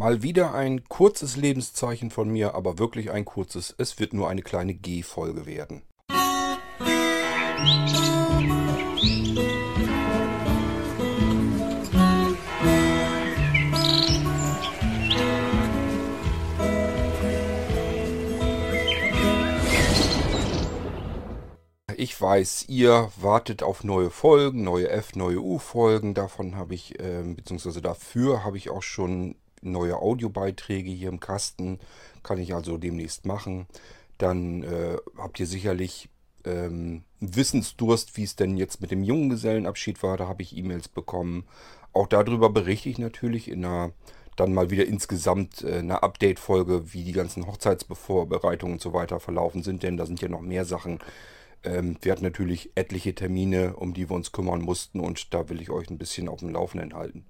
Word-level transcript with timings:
Mal 0.00 0.22
wieder 0.22 0.54
ein 0.54 0.88
kurzes 0.88 1.36
Lebenszeichen 1.36 2.10
von 2.10 2.30
mir, 2.30 2.54
aber 2.54 2.78
wirklich 2.78 3.10
ein 3.10 3.26
kurzes. 3.26 3.74
Es 3.76 3.98
wird 3.98 4.14
nur 4.14 4.30
eine 4.30 4.40
kleine 4.40 4.72
G-Folge 4.72 5.44
werden. 5.44 5.82
Ich 21.94 22.18
weiß, 22.18 22.70
ihr 22.70 23.12
wartet 23.20 23.62
auf 23.62 23.84
neue 23.84 24.08
Folgen, 24.08 24.64
neue 24.64 24.88
F, 24.88 25.14
neue 25.14 25.42
U-Folgen. 25.42 26.14
Davon 26.14 26.56
habe 26.56 26.74
ich, 26.74 26.98
äh, 26.98 27.22
beziehungsweise 27.22 27.82
dafür 27.82 28.44
habe 28.44 28.56
ich 28.56 28.70
auch 28.70 28.82
schon 28.82 29.36
neue 29.60 29.96
Audiobeiträge 29.96 30.90
hier 30.90 31.08
im 31.08 31.20
Kasten. 31.20 31.78
Kann 32.22 32.38
ich 32.38 32.54
also 32.54 32.76
demnächst 32.76 33.26
machen. 33.26 33.66
Dann 34.18 34.62
äh, 34.62 34.96
habt 35.16 35.40
ihr 35.40 35.46
sicherlich 35.46 36.10
ähm, 36.44 37.04
Wissensdurst, 37.20 38.16
wie 38.16 38.24
es 38.24 38.36
denn 38.36 38.56
jetzt 38.56 38.80
mit 38.80 38.90
dem 38.90 39.02
Junggesellenabschied 39.02 40.02
war. 40.02 40.16
Da 40.16 40.28
habe 40.28 40.42
ich 40.42 40.56
E-Mails 40.56 40.88
bekommen. 40.88 41.44
Auch 41.92 42.06
darüber 42.06 42.50
berichte 42.50 42.88
ich 42.88 42.98
natürlich 42.98 43.48
in 43.48 43.64
einer 43.64 43.92
dann 44.36 44.54
mal 44.54 44.70
wieder 44.70 44.86
insgesamt 44.86 45.62
äh, 45.62 45.78
eine 45.78 46.02
Update-Folge, 46.02 46.92
wie 46.92 47.04
die 47.04 47.12
ganzen 47.12 47.46
Hochzeitsbevorbereitungen 47.46 48.74
und 48.74 48.80
so 48.80 48.92
weiter 48.92 49.20
verlaufen 49.20 49.62
sind, 49.62 49.82
denn 49.82 49.96
da 49.96 50.06
sind 50.06 50.20
ja 50.20 50.28
noch 50.28 50.40
mehr 50.40 50.64
Sachen. 50.64 50.98
Ähm, 51.62 51.96
wir 52.00 52.12
hatten 52.12 52.24
natürlich 52.24 52.70
etliche 52.74 53.14
Termine, 53.14 53.76
um 53.76 53.92
die 53.92 54.08
wir 54.08 54.16
uns 54.16 54.32
kümmern 54.32 54.62
mussten 54.62 55.00
und 55.00 55.34
da 55.34 55.48
will 55.48 55.60
ich 55.60 55.70
euch 55.70 55.90
ein 55.90 55.98
bisschen 55.98 56.28
auf 56.28 56.40
dem 56.40 56.50
Laufenden 56.50 56.94
halten. 56.94 57.26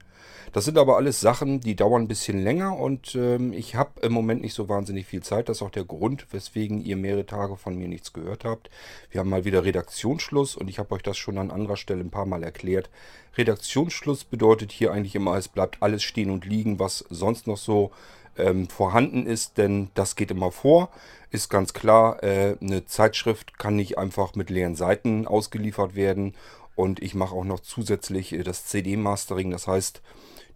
Das 0.52 0.64
sind 0.64 0.78
aber 0.78 0.96
alles 0.96 1.20
Sachen, 1.20 1.60
die 1.60 1.76
dauern 1.76 2.02
ein 2.02 2.08
bisschen 2.08 2.42
länger 2.42 2.76
und 2.76 3.14
ähm, 3.14 3.52
ich 3.52 3.76
habe 3.76 4.00
im 4.00 4.12
Moment 4.12 4.42
nicht 4.42 4.54
so 4.54 4.68
wahnsinnig 4.68 5.06
viel 5.06 5.22
Zeit. 5.22 5.48
Das 5.48 5.58
ist 5.58 5.62
auch 5.62 5.70
der 5.70 5.84
Grund, 5.84 6.26
weswegen 6.32 6.84
ihr 6.84 6.96
mehrere 6.96 7.26
Tage 7.26 7.56
von 7.56 7.76
mir 7.76 7.86
nichts 7.86 8.12
gehört 8.12 8.44
habt. 8.44 8.70
Wir 9.10 9.20
haben 9.20 9.30
mal 9.30 9.44
wieder 9.44 9.64
Redaktionsschluss 9.64 10.56
und 10.56 10.68
ich 10.68 10.78
habe 10.78 10.94
euch 10.94 11.02
das 11.02 11.16
schon 11.16 11.38
an 11.38 11.50
anderer 11.50 11.76
Stelle 11.76 12.00
ein 12.00 12.10
paar 12.10 12.26
Mal 12.26 12.42
erklärt. 12.42 12.90
Redaktionsschluss 13.36 14.24
bedeutet 14.24 14.72
hier 14.72 14.92
eigentlich 14.92 15.14
immer, 15.14 15.36
es 15.36 15.48
bleibt 15.48 15.82
alles 15.82 16.02
stehen 16.02 16.30
und 16.30 16.44
liegen, 16.44 16.78
was 16.78 17.04
sonst 17.10 17.46
noch 17.46 17.56
so 17.58 17.92
ähm, 18.36 18.68
vorhanden 18.68 19.26
ist, 19.26 19.58
denn 19.58 19.90
das 19.94 20.16
geht 20.16 20.30
immer 20.30 20.50
vor. 20.50 20.90
Ist 21.30 21.48
ganz 21.48 21.72
klar, 21.72 22.22
äh, 22.24 22.56
eine 22.60 22.86
Zeitschrift 22.86 23.58
kann 23.58 23.76
nicht 23.76 23.98
einfach 23.98 24.34
mit 24.34 24.50
leeren 24.50 24.74
Seiten 24.74 25.26
ausgeliefert 25.26 25.94
werden 25.94 26.34
und 26.80 27.02
ich 27.02 27.14
mache 27.14 27.34
auch 27.34 27.44
noch 27.44 27.60
zusätzlich 27.60 28.32
äh, 28.32 28.42
das 28.42 28.64
CD-Mastering, 28.66 29.50
das 29.50 29.66
heißt, 29.66 30.00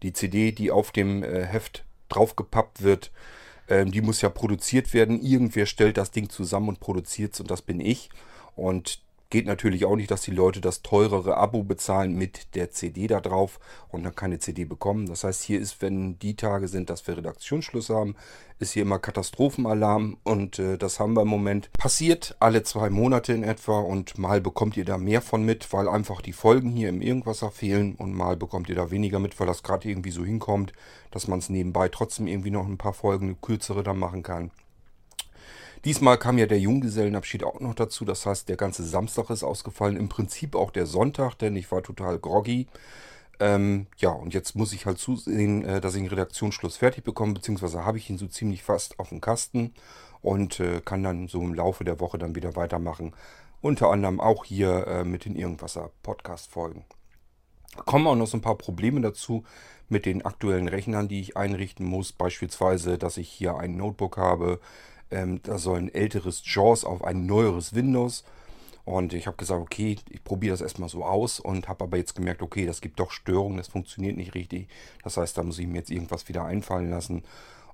die 0.02 0.12
CD, 0.12 0.52
die 0.52 0.70
auf 0.70 0.90
dem 0.90 1.22
äh, 1.22 1.44
Heft 1.44 1.84
draufgepappt 2.08 2.82
wird, 2.82 3.12
ähm, 3.68 3.90
die 3.90 4.00
muss 4.00 4.22
ja 4.22 4.30
produziert 4.30 4.94
werden. 4.94 5.20
Irgendwer 5.20 5.66
stellt 5.66 5.98
das 5.98 6.10
Ding 6.10 6.30
zusammen 6.30 6.70
und 6.70 6.80
produziert 6.80 7.34
es 7.34 7.40
und 7.40 7.50
das 7.50 7.62
bin 7.62 7.80
ich. 7.80 8.08
Und 8.56 9.02
Geht 9.30 9.46
natürlich 9.46 9.84
auch 9.84 9.96
nicht, 9.96 10.10
dass 10.10 10.22
die 10.22 10.30
Leute 10.30 10.60
das 10.60 10.82
teurere 10.82 11.36
Abo 11.36 11.64
bezahlen 11.64 12.14
mit 12.14 12.54
der 12.54 12.70
CD 12.70 13.06
da 13.06 13.20
drauf 13.20 13.58
und 13.88 14.04
dann 14.04 14.14
keine 14.14 14.38
CD 14.38 14.64
bekommen. 14.64 15.06
Das 15.06 15.24
heißt, 15.24 15.42
hier 15.42 15.60
ist, 15.60 15.82
wenn 15.82 16.18
die 16.18 16.36
Tage 16.36 16.68
sind, 16.68 16.90
dass 16.90 17.06
wir 17.06 17.16
Redaktionsschluss 17.16 17.90
haben, 17.90 18.14
ist 18.58 18.72
hier 18.72 18.82
immer 18.82 18.98
Katastrophenalarm 18.98 20.18
und 20.22 20.58
äh, 20.58 20.78
das 20.78 21.00
haben 21.00 21.14
wir 21.14 21.22
im 21.22 21.28
Moment. 21.28 21.72
Passiert 21.72 22.36
alle 22.38 22.62
zwei 22.62 22.90
Monate 22.90 23.32
in 23.32 23.42
etwa 23.42 23.80
und 23.80 24.18
mal 24.18 24.40
bekommt 24.40 24.76
ihr 24.76 24.84
da 24.84 24.98
mehr 24.98 25.20
von 25.20 25.44
mit, 25.44 25.72
weil 25.72 25.88
einfach 25.88 26.20
die 26.20 26.32
Folgen 26.32 26.70
hier 26.70 26.88
im 26.88 27.00
Irgendwasser 27.02 27.50
fehlen 27.50 27.96
und 27.96 28.14
mal 28.14 28.36
bekommt 28.36 28.68
ihr 28.68 28.76
da 28.76 28.90
weniger 28.90 29.18
mit, 29.18 29.40
weil 29.40 29.46
das 29.46 29.62
gerade 29.62 29.88
irgendwie 29.88 30.12
so 30.12 30.24
hinkommt, 30.24 30.72
dass 31.10 31.26
man 31.26 31.40
es 31.40 31.48
nebenbei 31.48 31.88
trotzdem 31.88 32.26
irgendwie 32.26 32.50
noch 32.50 32.66
ein 32.66 32.78
paar 32.78 32.94
Folgen, 32.94 33.26
eine 33.26 33.36
kürzere 33.40 33.82
dann 33.82 33.98
machen 33.98 34.22
kann. 34.22 34.50
Diesmal 35.84 36.16
kam 36.18 36.38
ja 36.38 36.46
der 36.46 36.58
Junggesellenabschied 36.60 37.44
auch 37.44 37.60
noch 37.60 37.74
dazu. 37.74 38.04
Das 38.04 38.24
heißt, 38.24 38.48
der 38.48 38.56
ganze 38.56 38.84
Samstag 38.84 39.28
ist 39.30 39.44
ausgefallen. 39.44 39.96
Im 39.96 40.08
Prinzip 40.08 40.54
auch 40.54 40.70
der 40.70 40.86
Sonntag, 40.86 41.34
denn 41.34 41.56
ich 41.56 41.70
war 41.70 41.82
total 41.82 42.18
groggy. 42.18 42.66
Ähm, 43.40 43.86
ja, 43.98 44.10
und 44.10 44.32
jetzt 44.32 44.54
muss 44.54 44.72
ich 44.72 44.86
halt 44.86 44.98
zusehen, 44.98 45.64
äh, 45.64 45.80
dass 45.80 45.94
ich 45.94 46.00
den 46.00 46.08
Redaktionsschluss 46.08 46.76
fertig 46.76 47.04
bekomme, 47.04 47.34
beziehungsweise 47.34 47.84
habe 47.84 47.98
ich 47.98 48.08
ihn 48.08 48.16
so 48.16 48.26
ziemlich 48.26 48.62
fast 48.62 48.98
auf 48.98 49.08
dem 49.08 49.20
Kasten 49.20 49.74
und 50.22 50.60
äh, 50.60 50.80
kann 50.80 51.02
dann 51.02 51.28
so 51.28 51.40
im 51.42 51.52
Laufe 51.52 51.84
der 51.84 52.00
Woche 52.00 52.16
dann 52.16 52.34
wieder 52.34 52.56
weitermachen. 52.56 53.12
Unter 53.60 53.90
anderem 53.90 54.20
auch 54.20 54.44
hier 54.44 54.86
äh, 54.86 55.04
mit 55.04 55.24
den 55.24 55.36
Irgendwasser 55.36 55.90
Podcast-Folgen. 56.02 56.84
Kommen 57.86 58.06
auch 58.06 58.14
noch 58.14 58.26
so 58.26 58.36
ein 58.36 58.42
paar 58.42 58.56
Probleme 58.56 59.00
dazu 59.00 59.44
mit 59.88 60.06
den 60.06 60.24
aktuellen 60.24 60.68
Rechnern, 60.68 61.08
die 61.08 61.20
ich 61.20 61.36
einrichten 61.36 61.84
muss. 61.84 62.12
Beispielsweise, 62.12 62.98
dass 62.98 63.16
ich 63.16 63.28
hier 63.28 63.56
ein 63.56 63.76
Notebook 63.76 64.16
habe, 64.16 64.60
ähm, 65.14 65.40
da 65.42 65.58
soll 65.58 65.78
ein 65.78 65.94
älteres 65.94 66.42
JAWS 66.44 66.84
auf 66.84 67.04
ein 67.04 67.26
neueres 67.26 67.74
Windows. 67.74 68.24
Und 68.84 69.14
ich 69.14 69.26
habe 69.26 69.38
gesagt, 69.38 69.62
okay, 69.62 69.96
ich 70.10 70.24
probiere 70.24 70.52
das 70.52 70.60
erstmal 70.60 70.90
so 70.90 71.04
aus 71.04 71.40
und 71.40 71.68
habe 71.68 71.84
aber 71.84 71.96
jetzt 71.96 72.14
gemerkt, 72.14 72.42
okay, 72.42 72.66
das 72.66 72.82
gibt 72.82 73.00
doch 73.00 73.10
Störungen, 73.10 73.56
das 73.56 73.68
funktioniert 73.68 74.16
nicht 74.16 74.34
richtig. 74.34 74.68
Das 75.02 75.16
heißt, 75.16 75.38
da 75.38 75.42
muss 75.42 75.58
ich 75.58 75.66
mir 75.66 75.78
jetzt 75.78 75.90
irgendwas 75.90 76.28
wieder 76.28 76.44
einfallen 76.44 76.90
lassen. 76.90 77.22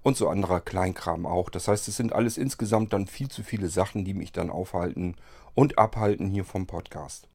Und 0.03 0.17
so 0.17 0.29
anderer 0.29 0.61
Kleinkram 0.61 1.27
auch. 1.27 1.51
Das 1.51 1.67
heißt, 1.69 1.89
es 1.89 1.97
sind 1.97 2.13
alles 2.13 2.39
insgesamt 2.39 2.93
dann 2.93 3.07
viel 3.07 3.29
zu 3.29 3.43
viele 3.43 3.69
Sachen, 3.69 4.05
die 4.05 4.15
mich 4.15 4.33
dann 4.33 4.51
aufhalten 4.51 5.17
und 5.55 5.79
abhalten 5.79 6.29
hier 6.29 6.45
vom 6.45 6.67
Podcast. 6.67 7.29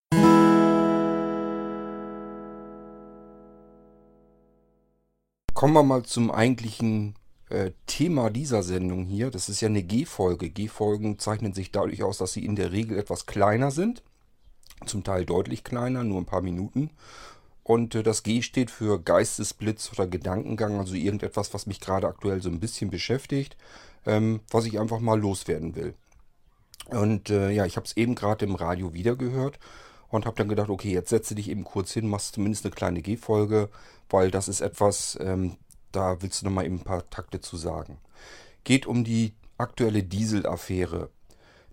Kommen 5.54 5.74
wir 5.74 5.84
mal 5.84 6.04
zum 6.04 6.32
eigentlichen 6.32 7.16
äh, 7.50 7.72
Thema 7.86 8.30
dieser 8.30 8.64
Sendung 8.64 9.06
hier. 9.06 9.32
Das 9.32 9.50
ist 9.50 9.62
ja 9.62 9.68
eine 9.68 9.84
G-Folge. 9.84 10.50
G-Folgen 10.50 11.20
zeichnen 11.20 11.54
sich 11.54 11.72
dadurch 11.72 12.04
aus, 12.04 12.18
dass 12.18 12.34
sie 12.34 12.46
in 12.46 12.56
der 12.56 12.72
Regel 12.72 12.98
etwas 12.98 13.26
kleiner 13.26 13.72
sind. 13.72 14.04
Zum 14.86 15.04
Teil 15.04 15.26
deutlich 15.26 15.64
kleiner, 15.64 16.04
nur 16.04 16.20
ein 16.20 16.26
paar 16.26 16.42
Minuten. 16.42 16.92
Und 17.64 17.96
äh, 17.96 18.04
das 18.04 18.24
G 18.24 18.42
steht 18.42 18.70
für 18.70 19.02
Geistesblitz 19.02 19.92
oder 19.92 20.06
Gedankengang, 20.08 20.78
also 20.80 20.94
irgendetwas, 20.94 21.54
was 21.54 21.66
mich 21.66 21.80
gerade 21.80 22.08
aktuell 22.08 22.42
so 22.42 22.50
ein 22.50 22.60
bisschen 22.60 22.92
beschäftigt, 22.92 23.58
ähm, 24.06 24.42
was 24.52 24.66
ich 24.66 24.80
einfach 24.80 25.00
mal 25.00 25.20
loswerden 25.20 25.76
will. 25.76 25.96
Und 26.90 27.32
äh, 27.32 27.50
ja, 27.50 27.66
ich 27.66 27.78
habe 27.78 27.88
es 27.88 27.98
eben 27.98 28.14
gerade 28.14 28.46
im 28.46 28.54
Radio 28.56 28.94
wieder 28.94 29.16
gehört 29.16 29.58
und 30.10 30.26
habe 30.26 30.36
dann 30.36 30.48
gedacht, 30.48 30.70
okay, 30.70 30.92
jetzt 30.92 31.10
setze 31.10 31.34
dich 31.34 31.50
eben 31.50 31.64
kurz 31.64 31.92
hin, 31.92 32.08
machst 32.08 32.36
zumindest 32.36 32.66
eine 32.66 32.76
kleine 32.76 33.02
G-Folge, 33.02 33.70
weil 34.10 34.30
das 34.30 34.48
ist 34.48 34.62
etwas, 34.62 35.18
ähm, 35.20 35.58
da 35.96 36.22
willst 36.22 36.42
du 36.42 36.46
nochmal 36.46 36.66
eben 36.66 36.78
ein 36.78 36.84
paar 36.84 37.10
Takte 37.10 37.40
zu 37.42 37.58
sagen. 37.58 37.98
Geht 38.64 38.86
um 38.86 39.04
die 39.04 39.34
aktuelle 39.58 40.04
Diesel-Affäre. 40.04 41.10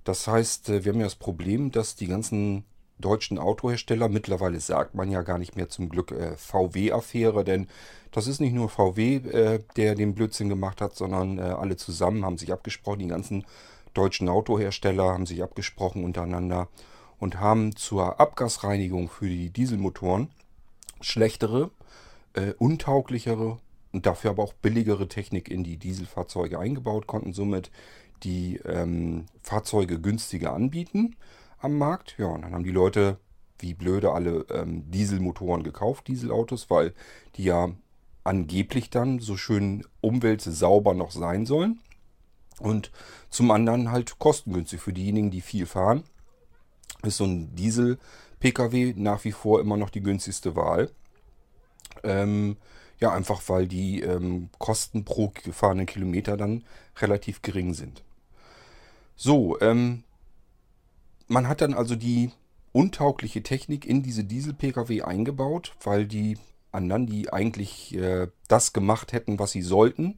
Das 0.04 0.26
heißt, 0.26 0.68
äh, 0.68 0.84
wir 0.84 0.92
haben 0.92 1.00
ja 1.00 1.06
das 1.06 1.14
Problem, 1.16 1.70
dass 1.72 1.96
die 1.96 2.06
ganzen 2.06 2.64
deutschen 2.98 3.38
Autohersteller, 3.38 4.08
mittlerweile 4.08 4.60
sagt 4.60 4.94
man 4.94 5.10
ja 5.10 5.22
gar 5.22 5.38
nicht 5.38 5.56
mehr 5.56 5.68
zum 5.68 5.88
Glück 5.88 6.12
äh, 6.12 6.36
VW-Affäre, 6.36 7.44
denn 7.44 7.66
das 8.12 8.26
ist 8.26 8.40
nicht 8.40 8.54
nur 8.54 8.68
VW, 8.68 9.16
äh, 9.16 9.60
der 9.76 9.94
den 9.94 10.14
Blödsinn 10.14 10.48
gemacht 10.48 10.80
hat, 10.80 10.94
sondern 10.94 11.38
äh, 11.38 11.42
alle 11.42 11.76
zusammen 11.76 12.24
haben 12.24 12.38
sich 12.38 12.52
abgesprochen, 12.52 13.00
die 13.00 13.08
ganzen 13.08 13.44
deutschen 13.94 14.28
Autohersteller 14.28 15.12
haben 15.12 15.26
sich 15.26 15.42
abgesprochen 15.42 16.04
untereinander 16.04 16.68
und 17.18 17.40
haben 17.40 17.76
zur 17.76 18.20
Abgasreinigung 18.20 19.08
für 19.08 19.28
die 19.28 19.50
Dieselmotoren 19.50 20.30
schlechtere, 21.00 21.70
äh, 22.34 22.52
untauglichere 22.58 23.58
und 23.92 24.06
dafür 24.06 24.30
aber 24.30 24.42
auch 24.42 24.54
billigere 24.54 25.08
Technik 25.08 25.50
in 25.50 25.64
die 25.64 25.76
Dieselfahrzeuge 25.76 26.58
eingebaut, 26.58 27.06
konnten 27.06 27.32
somit 27.32 27.70
die 28.22 28.56
ähm, 28.64 29.26
Fahrzeuge 29.42 30.00
günstiger 30.00 30.52
anbieten 30.52 31.16
am 31.58 31.76
Markt. 31.78 32.16
Ja, 32.18 32.26
und 32.26 32.42
dann 32.42 32.54
haben 32.54 32.64
die 32.64 32.70
Leute 32.70 33.18
wie 33.58 33.74
blöde 33.74 34.12
alle 34.12 34.44
ähm, 34.50 34.90
Dieselmotoren 34.90 35.62
gekauft, 35.62 36.08
Dieselautos, 36.08 36.68
weil 36.68 36.94
die 37.36 37.44
ja 37.44 37.70
angeblich 38.24 38.90
dann 38.90 39.18
so 39.18 39.36
schön 39.36 39.84
umweltsauber 40.00 40.94
noch 40.94 41.10
sein 41.10 41.46
sollen. 41.46 41.80
Und 42.58 42.92
zum 43.30 43.50
anderen 43.50 43.90
halt 43.90 44.18
kostengünstig 44.18 44.80
für 44.80 44.92
diejenigen, 44.92 45.30
die 45.30 45.40
viel 45.40 45.66
fahren. 45.66 46.04
Ist 47.02 47.16
so 47.16 47.24
ein 47.24 47.54
Diesel-Pkw 47.56 48.94
nach 48.96 49.24
wie 49.24 49.32
vor 49.32 49.60
immer 49.60 49.76
noch 49.76 49.90
die 49.90 50.02
günstigste 50.02 50.54
Wahl. 50.54 50.90
Ähm, 52.04 52.56
ja, 53.02 53.12
einfach 53.12 53.42
weil 53.48 53.66
die 53.66 54.00
ähm, 54.00 54.48
Kosten 54.58 55.04
pro 55.04 55.32
gefahrenen 55.44 55.86
Kilometer 55.86 56.36
dann 56.36 56.64
relativ 57.00 57.42
gering 57.42 57.74
sind. 57.74 58.04
So, 59.16 59.60
ähm, 59.60 60.04
man 61.26 61.48
hat 61.48 61.60
dann 61.60 61.74
also 61.74 61.96
die 61.96 62.30
untaugliche 62.70 63.42
Technik 63.42 63.84
in 63.86 64.04
diese 64.04 64.22
Diesel-Pkw 64.22 65.02
eingebaut, 65.02 65.74
weil 65.82 66.06
die 66.06 66.38
anderen, 66.70 67.06
die 67.06 67.32
eigentlich 67.32 67.94
äh, 67.96 68.28
das 68.46 68.72
gemacht 68.72 69.12
hätten, 69.12 69.40
was 69.40 69.50
sie 69.50 69.62
sollten, 69.62 70.16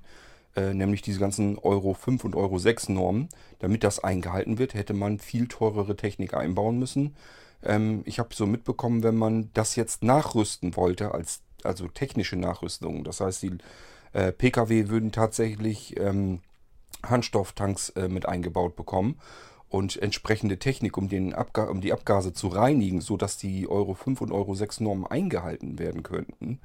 äh, 0.55 0.75
nämlich 0.75 1.01
diese 1.01 1.19
ganzen 1.19 1.59
Euro 1.59 1.95
5 1.95 2.23
und 2.25 2.37
Euro 2.37 2.59
6 2.59 2.91
Normen, 2.91 3.31
damit 3.61 3.83
das 3.83 4.05
eingehalten 4.05 4.59
wird, 4.59 4.75
hätte 4.75 4.93
man 4.93 5.19
viel 5.19 5.49
teurere 5.49 5.97
Technik 5.97 6.35
einbauen 6.35 6.79
müssen. 6.79 7.17
Ähm, 7.63 8.03
ich 8.05 8.19
habe 8.19 8.35
so 8.35 8.47
mitbekommen, 8.47 9.03
wenn 9.03 9.17
man 9.17 9.51
das 9.55 9.75
jetzt 9.75 10.03
nachrüsten 10.03 10.77
wollte 10.77 11.13
als 11.13 11.44
also 11.65 11.89
technische 11.89 12.37
Nachrüstung. 12.37 13.05
Das 13.05 13.21
heißt, 13.21 13.43
die 13.43 13.59
äh, 14.13 14.33
Pkw 14.33 14.89
würden 14.89 15.13
tatsächlich 15.13 15.99
ähm, 15.99 16.41
Handstofftanks 17.03 17.91
äh, 17.91 18.09
mit 18.09 18.27
eingebaut 18.27 18.77
bekommen 18.77 19.19
und 19.69 20.01
entsprechende 20.01 20.59
Technik, 20.59 20.97
um, 20.97 21.09
den 21.09 21.35
Abga 21.35 21.65
um 21.65 21.81
die 21.81 21.93
Abgase 21.93 22.33
zu 22.33 22.49
reinigen, 22.49 23.01
sodass 23.01 23.37
die 23.37 23.69
Euro 23.69 23.95
5 23.95 24.21
und 24.21 24.33
Euro 24.33 24.55
6 24.55 24.81
Normen 24.81 25.07
eingehalten 25.07 25.79
werden 25.79 26.03
könnten, 26.03 26.61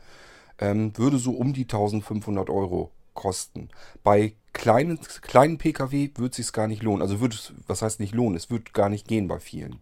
ähm, 0.59 0.95
würde 0.95 1.17
so 1.17 1.31
um 1.31 1.53
die 1.53 1.63
1500 1.63 2.49
Euro 2.49 2.91
kosten. 3.13 3.69
Bei 4.03 4.33
kleinen, 4.53 4.99
kleinen 5.21 5.57
Pkw 5.57 6.11
würde 6.15 6.29
es 6.29 6.37
sich 6.37 6.53
gar 6.53 6.67
nicht 6.67 6.83
lohnen. 6.83 7.01
Also 7.01 7.19
würde 7.19 7.35
es, 7.35 7.53
was 7.67 7.81
heißt 7.81 7.99
nicht 7.99 8.13
lohnen? 8.13 8.37
Es 8.37 8.49
würde 8.49 8.71
gar 8.73 8.89
nicht 8.89 9.07
gehen 9.07 9.27
bei 9.27 9.39
vielen. 9.39 9.81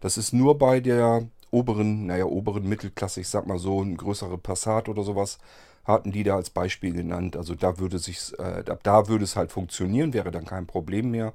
Das 0.00 0.18
ist 0.18 0.32
nur 0.32 0.58
bei 0.58 0.80
der 0.80 1.26
oberen, 1.50 2.06
naja, 2.06 2.24
oberen 2.24 2.68
Mittelklasse, 2.68 3.20
ich 3.20 3.28
sag 3.28 3.46
mal 3.46 3.58
so, 3.58 3.82
ein 3.82 3.96
größere 3.96 4.38
Passat 4.38 4.88
oder 4.88 5.02
sowas, 5.02 5.38
hatten 5.84 6.12
die 6.12 6.22
da 6.22 6.36
als 6.36 6.50
Beispiel 6.50 6.92
genannt. 6.92 7.36
Also 7.36 7.54
da 7.54 7.78
würde 7.78 7.98
sich, 7.98 8.38
äh, 8.38 8.62
da 8.62 9.08
würde 9.08 9.24
es 9.24 9.36
halt 9.36 9.50
funktionieren, 9.50 10.12
wäre 10.12 10.30
dann 10.30 10.44
kein 10.44 10.66
Problem 10.66 11.10
mehr. 11.10 11.32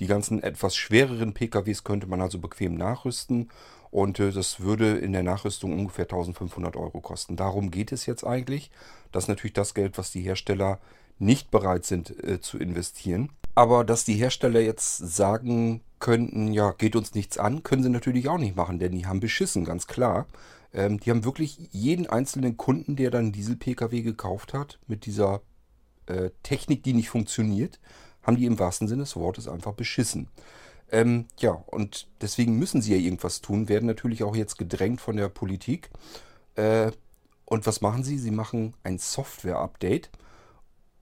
Die 0.00 0.06
ganzen 0.06 0.42
etwas 0.42 0.74
schwereren 0.74 1.34
PKWs 1.34 1.84
könnte 1.84 2.06
man 2.08 2.20
also 2.20 2.38
bequem 2.38 2.74
nachrüsten 2.74 3.50
und 3.92 4.18
äh, 4.18 4.32
das 4.32 4.60
würde 4.60 4.98
in 4.98 5.12
der 5.12 5.22
Nachrüstung 5.22 5.72
ungefähr 5.72 6.06
1500 6.06 6.76
Euro 6.76 7.00
kosten. 7.00 7.36
Darum 7.36 7.70
geht 7.70 7.92
es 7.92 8.06
jetzt 8.06 8.24
eigentlich. 8.24 8.70
Das 9.12 9.24
ist 9.24 9.28
natürlich 9.28 9.52
das 9.52 9.74
Geld, 9.74 9.98
was 9.98 10.10
die 10.10 10.22
Hersteller 10.22 10.80
nicht 11.18 11.50
bereit 11.50 11.84
sind 11.84 12.10
äh, 12.24 12.40
zu 12.40 12.58
investieren. 12.58 13.30
Aber 13.54 13.84
dass 13.84 14.04
die 14.04 14.14
Hersteller 14.14 14.60
jetzt 14.60 14.96
sagen 14.96 15.82
könnten, 15.98 16.52
ja, 16.52 16.72
geht 16.72 16.96
uns 16.96 17.14
nichts 17.14 17.38
an, 17.38 17.62
können 17.62 17.82
sie 17.82 17.90
natürlich 17.90 18.28
auch 18.28 18.38
nicht 18.38 18.56
machen, 18.56 18.78
denn 18.78 18.92
die 18.92 19.06
haben 19.06 19.20
beschissen, 19.20 19.64
ganz 19.64 19.86
klar. 19.86 20.26
Ähm, 20.72 20.98
die 20.98 21.10
haben 21.10 21.24
wirklich 21.24 21.68
jeden 21.70 22.06
einzelnen 22.06 22.56
Kunden, 22.56 22.96
der 22.96 23.10
dann 23.10 23.32
Diesel-Pkw 23.32 24.02
gekauft 24.02 24.54
hat, 24.54 24.78
mit 24.86 25.06
dieser 25.06 25.42
äh, 26.06 26.30
Technik, 26.42 26.82
die 26.82 26.94
nicht 26.94 27.10
funktioniert, 27.10 27.78
haben 28.22 28.36
die 28.36 28.46
im 28.46 28.58
wahrsten 28.58 28.88
Sinne 28.88 29.02
des 29.02 29.16
Wortes 29.16 29.48
einfach 29.48 29.74
beschissen. 29.74 30.28
Ähm, 30.90 31.26
ja, 31.38 31.52
und 31.52 32.08
deswegen 32.20 32.58
müssen 32.58 32.82
sie 32.82 32.92
ja 32.92 32.98
irgendwas 32.98 33.40
tun, 33.40 33.68
werden 33.68 33.86
natürlich 33.86 34.24
auch 34.24 34.36
jetzt 34.36 34.58
gedrängt 34.58 35.00
von 35.00 35.16
der 35.16 35.28
Politik. 35.28 35.90
Äh, 36.54 36.92
und 37.44 37.66
was 37.66 37.80
machen 37.80 38.02
sie? 38.02 38.18
Sie 38.18 38.30
machen 38.30 38.74
ein 38.82 38.98
Software-Update. 38.98 40.10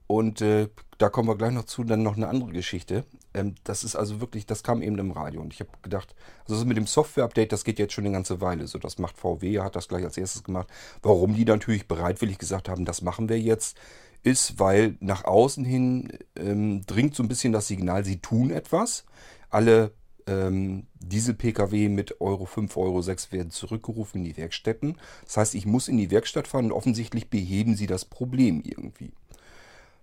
Und 0.07 0.41
äh, 0.41 0.67
da 1.01 1.09
kommen 1.09 1.27
wir 1.27 1.35
gleich 1.35 1.51
noch 1.51 1.65
zu, 1.65 1.83
dann 1.83 2.03
noch 2.03 2.15
eine 2.15 2.27
andere 2.27 2.51
Geschichte. 2.51 3.05
Ähm, 3.33 3.55
das 3.63 3.83
ist 3.83 3.95
also 3.95 4.21
wirklich, 4.21 4.45
das 4.45 4.63
kam 4.63 4.81
eben 4.81 4.97
im 4.99 5.11
Radio. 5.11 5.41
Und 5.41 5.53
ich 5.53 5.59
habe 5.59 5.71
gedacht, 5.81 6.15
also 6.47 6.63
mit 6.65 6.77
dem 6.77 6.87
Software-Update, 6.87 7.51
das 7.51 7.63
geht 7.63 7.79
jetzt 7.79 7.93
schon 7.93 8.05
eine 8.05 8.13
ganze 8.13 8.41
Weile 8.41 8.67
so. 8.67 8.77
Das 8.77 8.99
macht 8.99 9.17
VW, 9.17 9.59
hat 9.59 9.75
das 9.75 9.87
gleich 9.87 10.03
als 10.03 10.17
erstes 10.17 10.43
gemacht. 10.43 10.67
Warum 11.01 11.35
die 11.35 11.45
natürlich 11.45 11.87
bereitwillig 11.87 12.37
gesagt 12.37 12.69
haben, 12.69 12.85
das 12.85 13.01
machen 13.01 13.29
wir 13.29 13.39
jetzt, 13.39 13.77
ist, 14.23 14.59
weil 14.59 14.97
nach 14.99 15.23
außen 15.23 15.65
hin 15.65 16.19
ähm, 16.35 16.85
dringt 16.85 17.15
so 17.15 17.23
ein 17.23 17.27
bisschen 17.29 17.53
das 17.53 17.67
Signal, 17.67 18.05
sie 18.05 18.19
tun 18.19 18.51
etwas. 18.51 19.05
Alle 19.49 19.93
ähm, 20.27 20.85
Diesel-Pkw 20.99 21.89
mit 21.89 22.21
Euro 22.21 22.45
5, 22.45 22.77
Euro 22.77 23.01
6 23.01 23.31
werden 23.31 23.49
zurückgerufen 23.49 24.19
in 24.19 24.25
die 24.25 24.37
Werkstätten. 24.37 24.97
Das 25.25 25.37
heißt, 25.37 25.55
ich 25.55 25.65
muss 25.65 25.87
in 25.87 25.97
die 25.97 26.11
Werkstatt 26.11 26.47
fahren 26.47 26.65
und 26.65 26.71
offensichtlich 26.71 27.29
beheben 27.29 27.75
sie 27.75 27.87
das 27.87 28.05
Problem 28.05 28.61
irgendwie. 28.63 29.13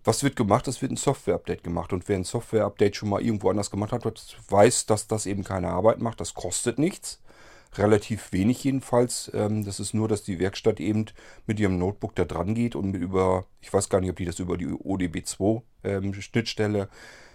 Was 0.09 0.23
wird 0.23 0.37
gemacht? 0.37 0.67
Es 0.69 0.81
wird 0.81 0.91
ein 0.91 0.97
Software-Update 0.97 1.63
gemacht. 1.63 1.93
Und 1.93 2.09
wer 2.09 2.17
ein 2.17 2.25
Software-Update 2.25 2.97
schon 2.97 3.11
mal 3.11 3.21
irgendwo 3.21 3.51
anders 3.51 3.71
gemacht 3.71 3.93
hat, 3.93 4.07
weiß, 4.49 4.87
dass 4.87 5.07
das 5.07 5.27
eben 5.27 5.45
keine 5.45 5.69
Arbeit 5.69 6.01
macht. 6.01 6.19
Das 6.23 6.33
kostet 6.33 6.79
nichts 6.79 7.21
relativ 7.75 8.33
wenig 8.33 8.65
jedenfalls. 8.65 9.31
Ähm, 9.35 9.67
das 9.67 9.81
ist 9.81 9.93
nur, 9.93 10.09
dass 10.09 10.23
die 10.23 10.39
Werkstatt 10.39 10.81
eben 10.81 11.05
mit 11.47 11.61
ihrem 11.61 11.77
Notebook 11.79 12.15
da 12.15 12.25
dran 12.25 12.55
geht 12.55 12.75
und 12.75 12.95
über, 12.95 13.45
ich 13.61 13.71
weiß 13.71 13.91
gar 13.91 14.01
nicht, 14.01 14.09
ob 14.09 14.17
die 14.17 14.25
das 14.25 14.39
über 14.39 14.57
die 14.57 14.69
ODB2 14.69 15.61
ähm, 15.85 16.87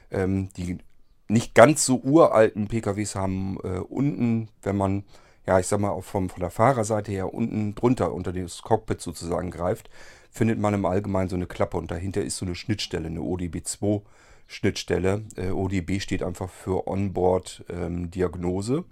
ähm, 0.10 0.50
die 0.58 0.80
nicht 1.28 1.54
ganz 1.54 1.86
so 1.86 2.02
uralten 2.04 2.70
PKWs 2.70 3.14
haben, 3.14 3.60
äh, 3.64 3.82
unten, 3.82 4.50
wenn 4.64 4.78
man, 4.78 5.04
ja, 5.46 5.60
ich 5.60 5.68
sag 5.68 5.80
mal, 5.80 5.92
auch 5.92 6.04
vom, 6.04 6.28
von 6.28 6.40
der 6.40 6.50
Fahrerseite 6.50 7.12
her 7.12 7.36
unten 7.36 7.76
drunter 7.76 8.12
unter 8.12 8.34
das 8.34 8.64
Cockpit 8.64 9.00
sozusagen 9.00 9.52
greift, 9.52 9.92
findet 10.34 10.60
man 10.60 10.74
im 10.74 10.86
Allgemeinen 10.86 11.30
so 11.30 11.36
eine 11.36 11.48
Klappe 11.48 11.78
und 11.78 11.92
dahinter 11.92 12.22
ist 12.22 12.38
so 12.38 12.46
eine 12.46 12.56
Schnittstelle, 12.56 13.08
eine 13.08 13.22
ODB2 13.22 14.02
Schnittstelle. 14.48 15.24
Äh, 15.36 15.52
ODB 15.52 16.00
steht 16.00 16.24
einfach 16.24 16.50
für 16.50 16.88
Onboard 16.88 17.66
ähm, 17.70 18.12
Diagnose 18.12 18.86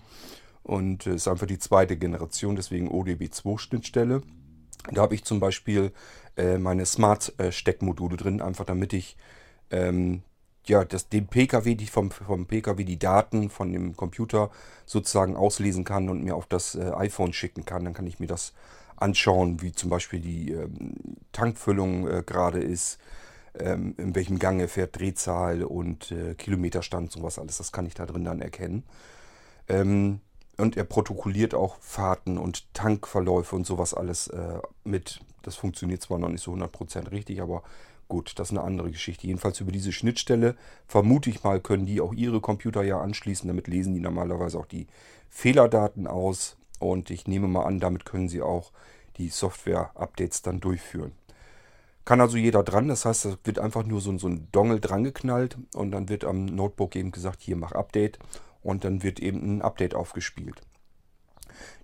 und 0.63 1.07
äh, 1.07 1.15
ist 1.15 1.27
einfach 1.27 1.47
die 1.47 1.59
zweite 1.59 1.97
Generation, 1.97 2.55
deswegen 2.55 2.89
ODB2-Schnittstelle. 2.89 4.21
Da 4.91 5.01
habe 5.01 5.15
ich 5.15 5.23
zum 5.23 5.39
Beispiel 5.39 5.91
äh, 6.37 6.57
meine 6.57 6.85
Smart-Steckmodule 6.85 8.17
drin, 8.17 8.41
einfach 8.41 8.65
damit 8.65 8.93
ich 8.93 9.17
ähm, 9.69 10.23
ja, 10.65 10.85
das, 10.85 11.09
den 11.09 11.27
PKW, 11.27 11.75
die 11.75 11.87
vom, 11.87 12.11
vom 12.11 12.45
PKW 12.45 12.83
die 12.83 12.99
Daten 12.99 13.49
von 13.49 13.71
dem 13.71 13.95
Computer 13.95 14.51
sozusagen 14.85 15.35
auslesen 15.35 15.83
kann 15.83 16.09
und 16.09 16.23
mir 16.23 16.35
auf 16.35 16.45
das 16.45 16.75
äh, 16.75 16.91
iPhone 16.95 17.33
schicken 17.33 17.65
kann. 17.65 17.83
Dann 17.83 17.93
kann 17.93 18.07
ich 18.07 18.19
mir 18.19 18.27
das 18.27 18.53
anschauen, 19.01 19.61
wie 19.61 19.71
zum 19.71 19.89
Beispiel 19.89 20.19
die 20.19 20.51
ähm, 20.51 21.17
Tankfüllung 21.31 22.07
äh, 22.07 22.23
gerade 22.25 22.59
ist, 22.59 22.99
ähm, 23.57 23.95
in 23.97 24.15
welchem 24.15 24.39
Gang 24.39 24.59
er 24.59 24.69
fährt, 24.69 24.97
Drehzahl 24.97 25.63
und 25.63 26.11
äh, 26.11 26.35
Kilometerstand, 26.35 27.11
sowas 27.11 27.39
alles. 27.39 27.57
Das 27.57 27.71
kann 27.71 27.85
ich 27.85 27.93
da 27.93 28.05
drin 28.05 28.23
dann 28.23 28.41
erkennen. 28.41 28.83
Ähm, 29.67 30.21
und 30.57 30.77
er 30.77 30.83
protokolliert 30.83 31.53
auch 31.53 31.77
Fahrten 31.79 32.37
und 32.37 32.73
Tankverläufe 32.73 33.55
und 33.55 33.65
sowas 33.65 33.93
alles 33.93 34.27
äh, 34.27 34.59
mit. 34.83 35.19
Das 35.41 35.55
funktioniert 35.55 36.01
zwar 36.01 36.19
noch 36.19 36.29
nicht 36.29 36.43
so 36.43 36.53
100% 36.53 37.11
richtig, 37.11 37.41
aber 37.41 37.63
gut, 38.07 38.33
das 38.37 38.49
ist 38.51 38.57
eine 38.57 38.65
andere 38.65 38.91
Geschichte. 38.91 39.25
Jedenfalls 39.25 39.59
über 39.59 39.71
diese 39.71 39.91
Schnittstelle, 39.91 40.55
vermute 40.85 41.29
ich 41.29 41.43
mal, 41.43 41.59
können 41.59 41.85
die 41.85 42.01
auch 42.01 42.13
ihre 42.13 42.41
Computer 42.41 42.83
ja 42.83 43.01
anschließen. 43.01 43.47
Damit 43.47 43.67
lesen 43.67 43.93
die 43.93 44.01
normalerweise 44.01 44.59
auch 44.59 44.65
die 44.65 44.87
Fehlerdaten 45.29 46.07
aus. 46.07 46.57
Und 46.81 47.09
ich 47.09 47.27
nehme 47.27 47.47
mal 47.47 47.63
an, 47.65 47.79
damit 47.79 48.05
können 48.05 48.29
sie 48.29 48.41
auch 48.41 48.71
die 49.17 49.29
Software-Updates 49.29 50.41
dann 50.41 50.59
durchführen. 50.59 51.11
Kann 52.05 52.21
also 52.21 52.37
jeder 52.37 52.63
dran, 52.63 52.87
das 52.87 53.05
heißt, 53.05 53.25
da 53.25 53.37
wird 53.43 53.59
einfach 53.59 53.85
nur 53.85 54.01
so, 54.01 54.17
so 54.17 54.27
ein 54.27 54.47
Dongle 54.51 54.79
dran 54.79 55.03
geknallt 55.03 55.57
und 55.75 55.91
dann 55.91 56.09
wird 56.09 56.23
am 56.23 56.45
Notebook 56.45 56.95
eben 56.95 57.11
gesagt, 57.11 57.41
hier 57.41 57.55
mach 57.55 57.73
Update 57.73 58.17
und 58.63 58.83
dann 58.83 59.03
wird 59.03 59.19
eben 59.19 59.57
ein 59.57 59.61
Update 59.61 59.93
aufgespielt. 59.93 60.61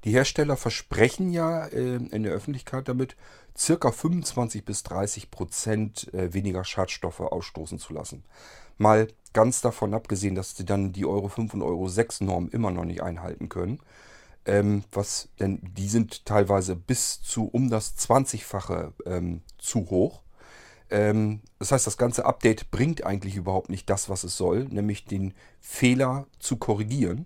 Die 0.03 0.11
Hersteller 0.11 0.57
versprechen 0.57 1.31
ja 1.31 1.67
äh, 1.67 1.97
in 1.97 2.23
der 2.23 2.31
Öffentlichkeit 2.31 2.88
damit, 2.88 3.15
circa 3.55 3.91
25 3.91 4.65
bis 4.65 4.83
30 4.83 5.29
Prozent 5.29 6.11
äh, 6.13 6.33
weniger 6.33 6.63
Schadstoffe 6.63 7.19
ausstoßen 7.19 7.77
zu 7.77 7.94
lassen. 7.94 8.23
Mal 8.77 9.07
ganz 9.33 9.61
davon 9.61 9.94
abgesehen, 9.94 10.35
dass 10.35 10.56
sie 10.56 10.66
dann 10.66 10.94
die 10.94 11.06
Euro 11.06 11.27
5 11.27 11.54
und 11.54 11.61
Euro 11.61 11.87
6 11.87 12.21
Norm 12.21 12.49
immer 12.49 12.71
noch 12.71 12.85
nicht 12.85 13.01
einhalten 13.01 13.49
können. 13.49 13.80
Ähm, 14.47 14.85
was, 14.94 15.27
denn 15.39 15.59
die 15.61 15.89
sind 15.89 16.25
teilweise 16.25 16.75
bis 16.75 17.21
zu 17.21 17.47
um 17.47 17.69
das 17.69 17.97
20-fache 17.97 18.94
ähm, 19.06 19.42
zu 19.57 19.89
hoch. 19.89 20.21
Ähm, 20.89 21.42
das 21.59 21.73
heißt, 21.73 21.85
das 21.85 21.97
ganze 21.97 22.25
Update 22.25 22.71
bringt 22.71 23.06
eigentlich 23.06 23.35
überhaupt 23.35 23.69
nicht 23.69 23.89
das, 23.89 24.09
was 24.09 24.23
es 24.23 24.37
soll, 24.37 24.63
nämlich 24.66 25.06
den 25.06 25.33
Fehler 25.59 26.27
zu 26.39 26.56
korrigieren. 26.56 27.25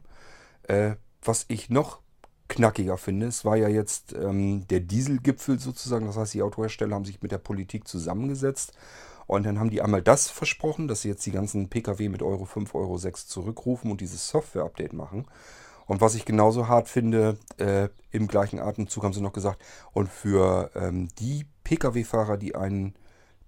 Äh, 0.63 0.95
was 1.23 1.45
ich 1.47 1.69
noch 1.69 1.99
knackiger 2.47 2.97
finde, 2.97 3.27
es 3.27 3.45
war 3.45 3.55
ja 3.55 3.69
jetzt 3.69 4.13
ähm, 4.13 4.67
der 4.67 4.79
Dieselgipfel 4.79 5.59
sozusagen, 5.59 6.07
das 6.07 6.17
heißt, 6.17 6.33
die 6.33 6.41
Autohersteller 6.41 6.95
haben 6.95 7.05
sich 7.05 7.21
mit 7.21 7.31
der 7.31 7.37
Politik 7.37 7.87
zusammengesetzt 7.87 8.73
und 9.27 9.45
dann 9.45 9.59
haben 9.59 9.69
die 9.69 9.81
einmal 9.81 10.01
das 10.01 10.27
versprochen, 10.29 10.87
dass 10.89 11.03
sie 11.03 11.07
jetzt 11.07 11.25
die 11.25 11.31
ganzen 11.31 11.69
Pkw 11.69 12.09
mit 12.09 12.21
Euro 12.21 12.45
5, 12.45 12.75
Euro 12.75 12.97
6 12.97 13.27
zurückrufen 13.27 13.89
und 13.91 14.01
dieses 14.01 14.27
Software-Update 14.27 14.91
machen. 14.91 15.25
Und 15.85 16.01
was 16.01 16.15
ich 16.15 16.25
genauso 16.25 16.67
hart 16.67 16.89
finde, 16.89 17.37
äh, 17.57 17.89
im 18.11 18.27
gleichen 18.27 18.59
Atemzug 18.59 19.03
haben 19.03 19.13
sie 19.13 19.21
noch 19.21 19.33
gesagt, 19.33 19.61
und 19.93 20.09
für 20.09 20.71
ähm, 20.75 21.09
die 21.19 21.45
Pkw-Fahrer, 21.63 22.37
die 22.37 22.55
einen 22.55 22.95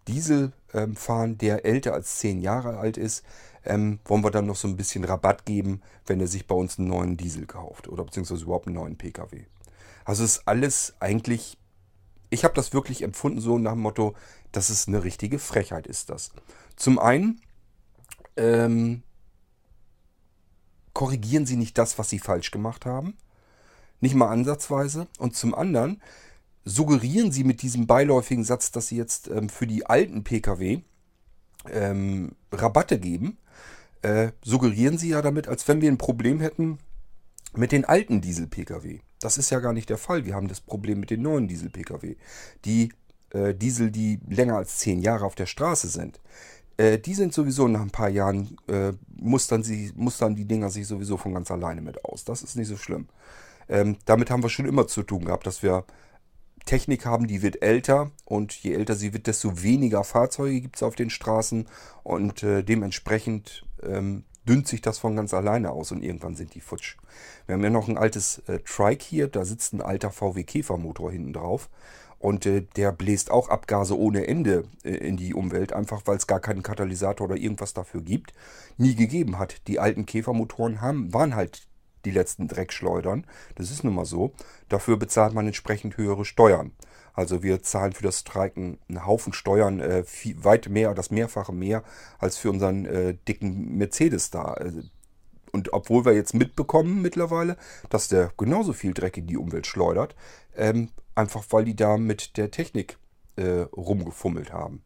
Diesel 0.07 0.51
ähm, 0.73 0.95
fahren, 0.95 1.37
der 1.37 1.65
älter 1.65 1.93
als 1.93 2.17
10 2.17 2.41
Jahre 2.41 2.77
alt 2.77 2.97
ist, 2.97 3.23
ähm, 3.65 3.99
wollen 4.05 4.23
wir 4.23 4.31
dann 4.31 4.45
noch 4.45 4.55
so 4.55 4.67
ein 4.67 4.75
bisschen 4.75 5.03
Rabatt 5.03 5.45
geben, 5.45 5.81
wenn 6.05 6.19
er 6.19 6.27
sich 6.27 6.47
bei 6.47 6.55
uns 6.55 6.77
einen 6.77 6.89
neuen 6.89 7.17
Diesel 7.17 7.45
kauft 7.45 7.87
oder 7.87 8.03
beziehungsweise 8.03 8.43
überhaupt 8.43 8.67
einen 8.67 8.75
neuen 8.75 8.97
Pkw. 8.97 9.45
Also 10.05 10.23
ist 10.23 10.47
alles 10.47 10.95
eigentlich, 10.99 11.57
ich 12.29 12.43
habe 12.43 12.53
das 12.53 12.73
wirklich 12.73 13.03
empfunden 13.03 13.39
so 13.39 13.57
nach 13.57 13.71
dem 13.71 13.81
Motto, 13.81 14.15
das 14.51 14.69
ist 14.69 14.87
eine 14.87 15.03
richtige 15.03 15.39
Frechheit 15.39 15.87
ist 15.87 16.09
das. 16.09 16.31
Zum 16.75 16.99
einen 16.99 17.41
ähm, 18.35 19.03
korrigieren 20.93 21.45
sie 21.45 21.55
nicht 21.55 21.77
das, 21.77 21.97
was 21.97 22.09
sie 22.09 22.19
falsch 22.19 22.51
gemacht 22.51 22.85
haben, 22.85 23.17
nicht 23.99 24.15
mal 24.15 24.29
ansatzweise. 24.29 25.07
Und 25.17 25.35
zum 25.35 25.55
anderen 25.55 26.01
suggerieren 26.65 27.31
sie 27.31 27.43
mit 27.43 27.61
diesem 27.61 27.87
beiläufigen 27.87 28.43
Satz, 28.43 28.71
dass 28.71 28.87
sie 28.87 28.97
jetzt 28.97 29.27
ähm, 29.27 29.49
für 29.49 29.67
die 29.67 29.85
alten 29.85 30.23
Pkw 30.23 30.81
ähm, 31.69 32.35
Rabatte 32.51 32.99
geben, 32.99 33.37
äh, 34.01 34.31
suggerieren 34.43 34.97
sie 34.97 35.09
ja 35.09 35.21
damit, 35.21 35.47
als 35.47 35.67
wenn 35.67 35.81
wir 35.81 35.91
ein 35.91 35.97
Problem 35.97 36.39
hätten 36.39 36.77
mit 37.55 37.71
den 37.71 37.85
alten 37.85 38.21
Diesel-Pkw. 38.21 38.99
Das 39.19 39.37
ist 39.37 39.49
ja 39.49 39.59
gar 39.59 39.73
nicht 39.73 39.89
der 39.89 39.97
Fall. 39.97 40.25
Wir 40.25 40.35
haben 40.35 40.47
das 40.47 40.59
Problem 40.59 40.99
mit 40.99 41.09
den 41.09 41.21
neuen 41.21 41.47
Diesel-Pkw. 41.47 42.15
Die 42.65 42.91
äh, 43.29 43.53
Diesel, 43.53 43.91
die 43.91 44.19
länger 44.27 44.57
als 44.57 44.77
10 44.77 45.01
Jahre 45.01 45.25
auf 45.25 45.35
der 45.35 45.45
Straße 45.45 45.87
sind, 45.87 46.19
äh, 46.77 46.97
die 46.97 47.13
sind 47.13 47.33
sowieso 47.33 47.67
nach 47.67 47.81
ein 47.81 47.91
paar 47.91 48.09
Jahren, 48.09 48.57
äh, 48.67 48.93
mustern, 49.15 49.63
sie, 49.63 49.91
mustern 49.95 50.35
die 50.35 50.45
Dinger 50.45 50.69
sich 50.69 50.87
sowieso 50.87 51.17
von 51.17 51.33
ganz 51.33 51.51
alleine 51.51 51.81
mit 51.81 52.03
aus. 52.05 52.23
Das 52.23 52.41
ist 52.41 52.55
nicht 52.55 52.67
so 52.67 52.77
schlimm. 52.77 53.07
Ähm, 53.69 53.97
damit 54.05 54.29
haben 54.29 54.43
wir 54.43 54.49
schon 54.49 54.65
immer 54.65 54.87
zu 54.87 55.03
tun 55.03 55.25
gehabt, 55.25 55.47
dass 55.47 55.63
wir 55.63 55.85
Technik 56.65 57.05
haben, 57.05 57.27
die 57.27 57.41
wird 57.41 57.61
älter 57.61 58.11
und 58.25 58.53
je 58.53 58.73
älter 58.73 58.95
sie 58.95 59.13
wird, 59.13 59.27
desto 59.27 59.61
weniger 59.61 60.03
Fahrzeuge 60.03 60.61
gibt 60.61 60.77
es 60.77 60.83
auf 60.83 60.95
den 60.95 61.09
Straßen 61.09 61.67
und 62.03 62.43
äh, 62.43 62.63
dementsprechend 62.63 63.65
ähm, 63.83 64.23
dünnt 64.47 64.67
sich 64.67 64.81
das 64.81 64.97
von 64.97 65.15
ganz 65.15 65.33
alleine 65.33 65.71
aus 65.71 65.91
und 65.91 66.03
irgendwann 66.03 66.35
sind 66.35 66.53
die 66.53 66.61
futsch. 66.61 66.97
Wir 67.45 67.55
haben 67.55 67.63
ja 67.63 67.69
noch 67.69 67.87
ein 67.87 67.97
altes 67.97 68.39
äh, 68.47 68.59
Trike 68.59 69.03
hier, 69.03 69.27
da 69.27 69.45
sitzt 69.45 69.73
ein 69.73 69.81
alter 69.81 70.11
VW 70.11 70.43
Käfermotor 70.43 71.11
hinten 71.11 71.33
drauf 71.33 71.69
und 72.23 72.45
äh, 72.45 72.61
der 72.77 72.93
bläst 72.93 73.31
auch 73.31 73.49
Abgase 73.49 73.99
ohne 73.99 74.27
Ende 74.27 74.63
äh, 74.85 74.91
in 74.91 75.17
die 75.17 75.33
Umwelt, 75.33 75.73
einfach 75.73 76.03
weil 76.05 76.15
es 76.15 76.25
gar 76.25 76.39
keinen 76.39 76.63
Katalysator 76.63 77.27
oder 77.27 77.35
irgendwas 77.35 77.73
dafür 77.73 78.01
gibt, 78.01 78.31
nie 78.77 78.95
gegeben 78.95 79.39
hat. 79.39 79.67
Die 79.67 79.77
alten 79.77 80.05
Käfermotoren 80.05 80.79
haben, 80.79 81.13
waren 81.13 81.35
halt 81.35 81.67
die 82.05 82.11
letzten 82.11 82.47
Dreckschleudern. 82.47 83.27
Das 83.55 83.71
ist 83.71 83.83
nun 83.83 83.95
mal 83.95 84.05
so. 84.05 84.31
Dafür 84.69 84.95
bezahlt 84.95 85.33
man 85.33 85.47
entsprechend 85.47 85.97
höhere 85.97 86.23
Steuern. 86.23 86.71
Also 87.13 87.43
wir 87.43 87.61
zahlen 87.61 87.91
für 87.91 88.03
das 88.03 88.21
Streiken 88.21 88.79
einen 88.87 89.05
Haufen 89.05 89.33
Steuern, 89.33 89.81
äh, 89.81 90.03
viel, 90.05 90.41
weit 90.45 90.69
mehr, 90.69 90.93
das 90.93 91.11
Mehrfache 91.11 91.51
mehr 91.51 91.83
als 92.19 92.37
für 92.37 92.49
unseren 92.49 92.85
äh, 92.85 93.17
dicken 93.27 93.77
Mercedes 93.77 94.29
da. 94.29 94.43
Also 94.43 94.79
und 95.53 95.71
obwohl 95.71 96.03
wir 96.03 96.13
jetzt 96.13 96.33
mitbekommen 96.33 97.01
mittlerweile, 97.01 97.55
dass 97.89 98.09
der 98.09 98.31
genauso 98.37 98.73
viel 98.73 98.93
Dreck 98.93 99.15
in 99.17 99.27
die 99.27 99.37
Umwelt 99.37 99.67
schleudert, 99.67 100.15
ähm, 100.57 100.89
einfach 101.15 101.45
weil 101.51 101.63
die 101.63 101.75
da 101.75 101.97
mit 101.97 102.35
der 102.37 102.51
Technik 102.51 102.97
äh, 103.35 103.61
rumgefummelt 103.75 104.51
haben. 104.51 104.83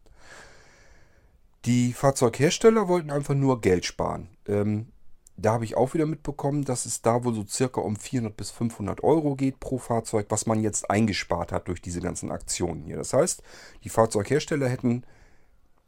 Die 1.64 1.92
Fahrzeughersteller 1.92 2.86
wollten 2.86 3.10
einfach 3.10 3.34
nur 3.34 3.60
Geld 3.60 3.84
sparen. 3.84 4.28
Ähm, 4.46 4.92
da 5.36 5.52
habe 5.52 5.64
ich 5.64 5.76
auch 5.76 5.94
wieder 5.94 6.06
mitbekommen, 6.06 6.64
dass 6.64 6.84
es 6.84 7.00
da 7.00 7.24
wohl 7.24 7.34
so 7.34 7.46
circa 7.46 7.80
um 7.80 7.96
400 7.96 8.36
bis 8.36 8.50
500 8.50 9.02
Euro 9.04 9.36
geht 9.36 9.60
pro 9.60 9.78
Fahrzeug, 9.78 10.26
was 10.30 10.46
man 10.46 10.62
jetzt 10.62 10.90
eingespart 10.90 11.52
hat 11.52 11.68
durch 11.68 11.80
diese 11.80 12.00
ganzen 12.00 12.30
Aktionen 12.30 12.84
hier. 12.84 12.96
Das 12.96 13.12
heißt, 13.12 13.42
die 13.84 13.88
Fahrzeughersteller 13.88 14.68
hätten 14.68 15.04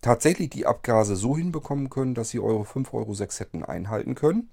tatsächlich 0.00 0.50
die 0.50 0.66
Abgase 0.66 1.16
so 1.16 1.37
hinbekommen 1.37 1.90
können, 1.90 2.14
dass 2.14 2.30
sie 2.30 2.38
Euro 2.38 2.64
5, 2.64 2.94
Euro 2.94 3.12
6 3.12 3.40
hätten 3.40 3.64
einhalten 3.64 4.14
können. 4.14 4.49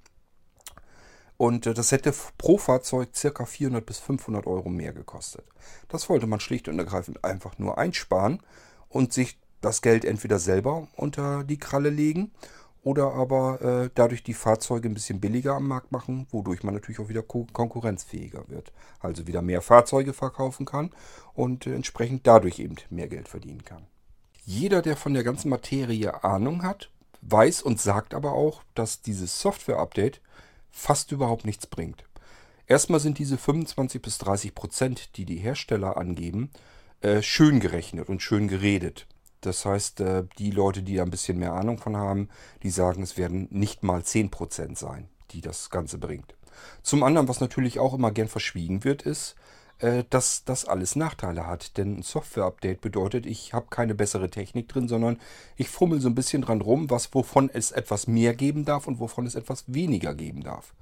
Und 1.38 1.68
äh, 1.68 1.74
das 1.74 1.92
hätte 1.92 2.14
pro 2.38 2.58
Fahrzeug 2.58 3.10
ca. 3.14 3.46
400 3.46 3.86
bis 3.86 4.00
500 4.00 4.48
Euro 4.48 4.70
mehr 4.70 4.94
gekostet. 4.94 5.46
Das 5.88 6.10
wollte 6.10 6.28
man 6.28 6.40
schlicht 6.40 6.68
und 6.68 6.80
ergreifend 6.80 7.24
einfach 7.24 7.58
nur 7.60 7.78
einsparen 7.78 8.42
und 8.90 9.14
sich 9.14 9.38
das 9.62 9.82
Geld 9.82 10.06
entweder 10.06 10.40
selber 10.40 10.88
unter 10.96 11.44
die 11.44 11.58
Kralle 11.58 11.90
legen 11.90 12.32
oder 12.84 13.14
aber 13.14 13.62
äh, 13.62 13.90
dadurch 13.94 14.24
die 14.24 14.34
Fahrzeuge 14.34 14.88
ein 14.88 14.94
bisschen 14.94 15.20
billiger 15.20 15.56
am 15.56 15.68
Markt 15.68 15.92
machen, 15.92 16.26
wodurch 16.32 16.64
man 16.64 16.74
natürlich 16.74 17.00
auch 17.00 17.10
wieder 17.10 17.22
ko 17.22 17.46
konkurrenzfähiger 17.52 18.48
wird. 18.48 18.72
Also 19.00 19.28
wieder 19.28 19.42
mehr 19.42 19.62
Fahrzeuge 19.62 20.14
verkaufen 20.14 20.66
kann 20.66 20.92
und 21.34 21.68
äh, 21.68 21.74
entsprechend 21.74 22.26
dadurch 22.26 22.60
eben 22.60 22.76
mehr 22.90 23.08
Geld 23.08 23.28
verdienen 23.28 23.66
kann. 23.66 23.86
Jeder, 24.46 24.82
der 24.82 24.96
von 24.96 25.14
der 25.14 25.26
ganzen 25.26 25.50
Materie 25.50 26.24
Ahnung 26.24 26.64
hat, 26.64 26.90
weiß 27.22 27.62
und 27.62 27.82
sagt 27.82 28.14
aber 28.14 28.32
auch, 28.32 28.64
dass 28.74 29.02
dieses 29.02 29.42
Software-Update 29.42 30.22
fast 30.78 31.12
überhaupt 31.12 31.44
nichts 31.46 31.66
bringt. 31.66 32.06
Erstmal 32.68 33.00
sind 33.00 33.18
diese 33.18 33.38
25 33.38 34.02
bis 34.02 34.18
30 34.20 34.54
Prozent, 34.54 35.18
die 35.18 35.26
die 35.26 35.38
Hersteller 35.38 35.98
angeben, 35.98 36.52
äh, 37.02 37.22
schön 37.22 37.60
gerechnet 37.60 38.10
und 38.10 38.22
schön 38.22 38.48
geredet. 38.48 39.08
Das 39.42 39.66
heißt, 39.66 40.02
äh, 40.02 40.26
die 40.38 40.52
Leute, 40.52 40.84
die 40.84 40.96
da 40.96 41.04
ein 41.04 41.10
bisschen 41.10 41.40
mehr 41.40 41.54
Ahnung 41.54 41.78
von 41.78 41.98
haben, 41.98 42.30
die 42.64 42.70
sagen, 42.70 43.02
es 43.02 43.18
werden 43.18 43.48
nicht 43.50 43.84
mal 43.84 44.04
10 44.04 44.30
Prozent 44.30 44.78
sein, 44.78 45.10
die 45.32 45.42
das 45.42 45.70
Ganze 45.70 45.98
bringt. 45.98 46.36
Zum 46.84 47.04
anderen, 47.04 47.28
was 47.28 47.40
natürlich 47.40 47.80
auch 47.80 47.94
immer 47.94 48.12
gern 48.12 48.28
verschwiegen 48.28 48.84
wird, 48.84 49.02
ist, 49.02 49.36
äh, 49.80 50.04
dass 50.10 50.44
das 50.44 50.66
alles 50.66 50.96
Nachteile 50.96 51.46
hat. 51.46 51.78
Denn 51.78 52.00
ein 52.00 52.04
Software-Update 52.04 52.82
bedeutet, 52.82 53.26
ich 53.26 53.54
habe 53.54 53.68
keine 53.70 53.96
bessere 53.96 54.30
Technik 54.30 54.68
drin, 54.68 54.88
sondern 54.88 55.20
ich 55.56 55.70
fummel 55.70 56.02
so 56.02 56.10
ein 56.10 56.16
bisschen 56.16 56.42
dran 56.42 56.62
rum, 56.62 56.90
was, 56.90 57.14
wovon 57.14 57.50
es 57.54 57.72
etwas 57.72 58.08
mehr 58.08 58.34
geben 58.34 58.66
darf 58.66 58.88
und 58.88 59.00
wovon 59.00 59.26
es 59.26 59.36
etwas 59.36 59.64
weniger 59.68 60.14
geben 60.14 60.42
darf. 60.44 60.74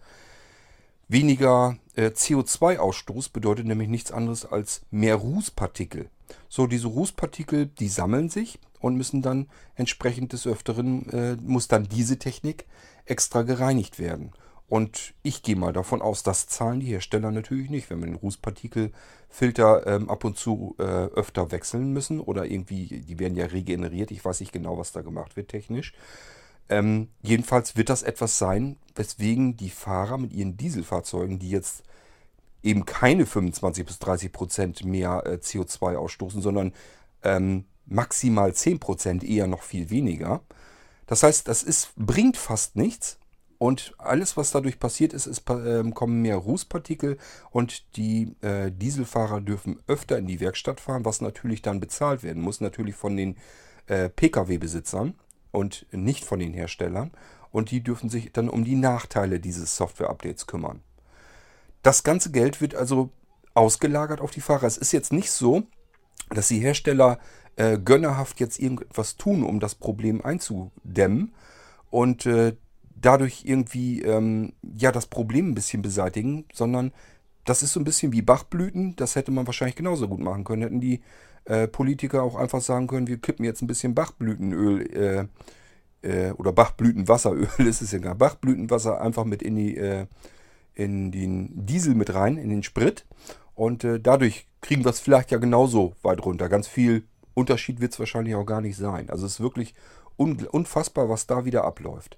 Weniger 1.08 1.78
äh, 1.96 2.08
CO2-Ausstoß 2.08 3.32
bedeutet 3.32 3.68
nämlich 3.68 3.90
nichts 3.90 4.12
anderes 4.12 4.46
als 4.46 4.82
mehr 4.90 5.16
Rußpartikel. 5.16 6.10
So, 6.50 6.66
diese 6.66 6.88
Rußpartikel, 6.88 7.68
die 7.68 7.90
sammeln 7.90 8.30
sich 8.30 8.60
und 8.80 8.96
müssen 8.96 9.22
dann 9.22 9.48
entsprechend 9.76 10.34
des 10.34 10.48
Öfteren, 10.48 11.10
äh, 11.10 11.36
muss 11.42 11.68
dann 11.68 11.88
diese 11.88 12.18
Technik 12.18 12.66
extra 13.06 13.44
gereinigt 13.44 14.00
werden. 14.00 14.32
Und 14.68 15.14
ich 15.22 15.44
gehe 15.44 15.56
mal 15.56 15.74
davon 15.74 16.02
aus, 16.02 16.24
das 16.24 16.48
zahlen 16.48 16.80
die 16.80 16.88
Hersteller 16.88 17.32
natürlich 17.32 17.70
nicht, 17.70 17.90
wenn 17.90 18.00
wir 18.00 18.08
den 18.08 18.16
Rußpartikelfilter 18.16 19.86
ähm, 19.86 20.10
ab 20.10 20.24
und 20.24 20.38
zu 20.38 20.76
äh, 20.80 20.82
öfter 20.84 21.52
wechseln 21.52 21.94
müssen 21.94 22.20
oder 22.20 22.46
irgendwie, 22.46 23.02
die 23.02 23.20
werden 23.20 23.36
ja 23.36 23.46
regeneriert. 23.46 24.10
Ich 24.10 24.26
weiß 24.26 24.40
nicht 24.40 24.52
genau, 24.52 24.78
was 24.78 24.92
da 24.92 25.02
gemacht 25.02 25.36
wird 25.36 25.50
technisch. 25.50 25.94
Ähm, 26.68 27.10
jedenfalls 27.22 27.78
wird 27.78 27.90
das 27.90 28.02
etwas 28.02 28.40
sein, 28.40 28.78
weswegen 28.96 29.56
die 29.56 29.70
Fahrer 29.70 30.18
mit 30.18 30.34
ihren 30.34 30.58
Dieselfahrzeugen, 30.58 31.38
die 31.38 31.52
jetzt 31.52 31.84
eben 32.64 32.86
keine 32.86 33.28
25 33.28 33.86
bis 33.86 34.00
30 34.00 34.32
Prozent 34.32 34.84
mehr 34.84 35.24
äh, 35.28 35.36
CO2 35.36 35.96
ausstoßen, 35.96 36.42
sondern 36.42 36.74
ähm, 37.24 37.66
maximal 37.86 38.54
10 38.54 38.80
Prozent, 38.80 39.24
eher 39.24 39.46
noch 39.46 39.62
viel 39.62 39.92
weniger. 39.92 40.42
Das 41.06 41.22
heißt, 41.22 41.48
das 41.48 41.62
ist, 41.62 41.92
bringt 41.96 42.36
fast 42.36 42.76
nichts, 42.76 43.20
und 43.66 43.96
alles, 43.98 44.38
was 44.38 44.52
dadurch 44.52 44.78
passiert 44.78 45.12
ist, 45.12 45.26
ist 45.26 45.50
äh, 45.50 45.84
kommen 45.90 46.22
mehr 46.22 46.36
Rußpartikel 46.36 47.18
und 47.50 47.98
die 47.98 48.36
äh, 48.42 48.72
Dieselfahrer 48.72 49.42
dürfen 49.42 49.80
öfter 49.88 50.20
in 50.20 50.28
die 50.28 50.40
Werkstatt 50.40 50.80
fahren, 50.80 51.04
was 51.04 51.20
natürlich 51.20 51.64
dann 51.64 51.80
bezahlt 51.80 52.22
werden 52.22 52.44
muss, 52.44 52.62
natürlich 52.62 52.94
von 52.94 53.18
den 53.18 53.38
äh, 53.88 54.08
Pkw-Besitzern 54.10 55.16
und 55.52 55.88
nicht 55.90 56.26
von 56.26 56.38
den 56.38 56.54
Herstellern. 56.54 57.10
Und 57.50 57.72
die 57.72 57.82
dürfen 57.82 58.12
sich 58.12 58.32
dann 58.32 58.50
um 58.50 58.66
die 58.66 58.76
Nachteile 58.76 59.40
dieses 59.40 59.76
Software-Updates 59.78 60.46
kümmern. 60.46 60.84
Das 61.82 62.04
ganze 62.04 62.30
Geld 62.30 62.62
wird 62.62 62.76
also 62.76 63.10
ausgelagert 63.56 64.22
auf 64.22 64.30
die 64.30 64.42
Fahrer. 64.42 64.68
Es 64.68 64.78
ist 64.78 64.92
jetzt 64.92 65.12
nicht 65.12 65.32
so, 65.32 65.64
dass 66.30 66.50
die 66.50 66.60
Hersteller 66.60 67.18
äh, 67.56 67.80
gönnerhaft 67.80 68.40
jetzt 68.40 68.60
irgendetwas 68.60 69.16
tun, 69.16 69.42
um 69.42 69.60
das 69.60 69.74
Problem 69.74 70.24
einzudämmen. 70.24 71.34
Und 71.90 72.28
äh, 72.28 72.56
dadurch 72.96 73.44
irgendwie 73.46 74.02
ähm, 74.02 74.54
ja 74.62 74.92
das 74.92 75.08
Problem 75.08 75.50
ein 75.50 75.56
bisschen 75.56 75.82
beseitigen, 75.82 76.46
sondern 76.54 76.92
das 77.46 77.62
ist 77.62 77.74
so 77.74 77.80
ein 77.80 77.84
bisschen 77.84 78.12
wie 78.12 78.22
Bachblüten. 78.22 78.96
Das 78.96 79.16
hätte 79.16 79.32
man 79.32 79.46
wahrscheinlich 79.46 79.76
genauso 79.76 80.08
gut 80.08 80.20
machen 80.20 80.44
können. 80.44 80.64
Hätten 80.64 80.82
die 80.82 81.02
äh, 81.46 81.68
Politiker 81.68 82.24
auch 82.24 82.36
einfach 82.36 82.62
sagen 82.62 82.88
können, 82.88 83.08
wir 83.08 83.20
kippen 83.20 83.46
jetzt 83.46 83.62
ein 83.62 83.68
bisschen 83.68 83.94
Bachblütenöl 83.94 85.30
äh, 86.02 86.30
äh, 86.30 86.32
oder 86.32 86.52
Bachblütenwasseröl, 86.52 87.48
ist 87.68 87.82
es 87.82 87.92
ja 87.92 88.00
gar 88.00 88.16
Bachblütenwasser 88.16 89.00
einfach 89.00 89.26
mit 89.26 89.44
in 89.44 89.56
die 89.56 89.78
äh, 89.78 90.08
in 90.74 91.12
den 91.12 91.66
Diesel 91.66 91.96
mit 91.96 92.14
rein, 92.14 92.38
in 92.38 92.50
den 92.50 92.64
Sprit. 92.64 93.06
Und 93.54 93.84
äh, 93.86 94.00
dadurch 94.00 94.48
kriegen 94.60 94.84
wir 94.84 94.90
es 94.90 95.00
vielleicht 95.00 95.32
ja 95.32 95.38
genauso 95.38 95.96
weit 96.02 96.26
runter. 96.26 96.50
Ganz 96.50 96.68
viel 96.68 97.08
Unterschied 97.34 97.80
wird 97.80 97.94
es 97.94 98.00
wahrscheinlich 98.00 98.36
auch 98.36 98.46
gar 98.46 98.62
nicht 98.62 98.76
sein. 98.76 99.10
Also 99.10 99.26
es 99.26 99.34
ist 99.34 99.40
wirklich 99.40 99.74
unfassbar, 100.18 101.10
was 101.10 101.28
da 101.28 101.46
wieder 101.46 101.64
abläuft. 101.64 102.18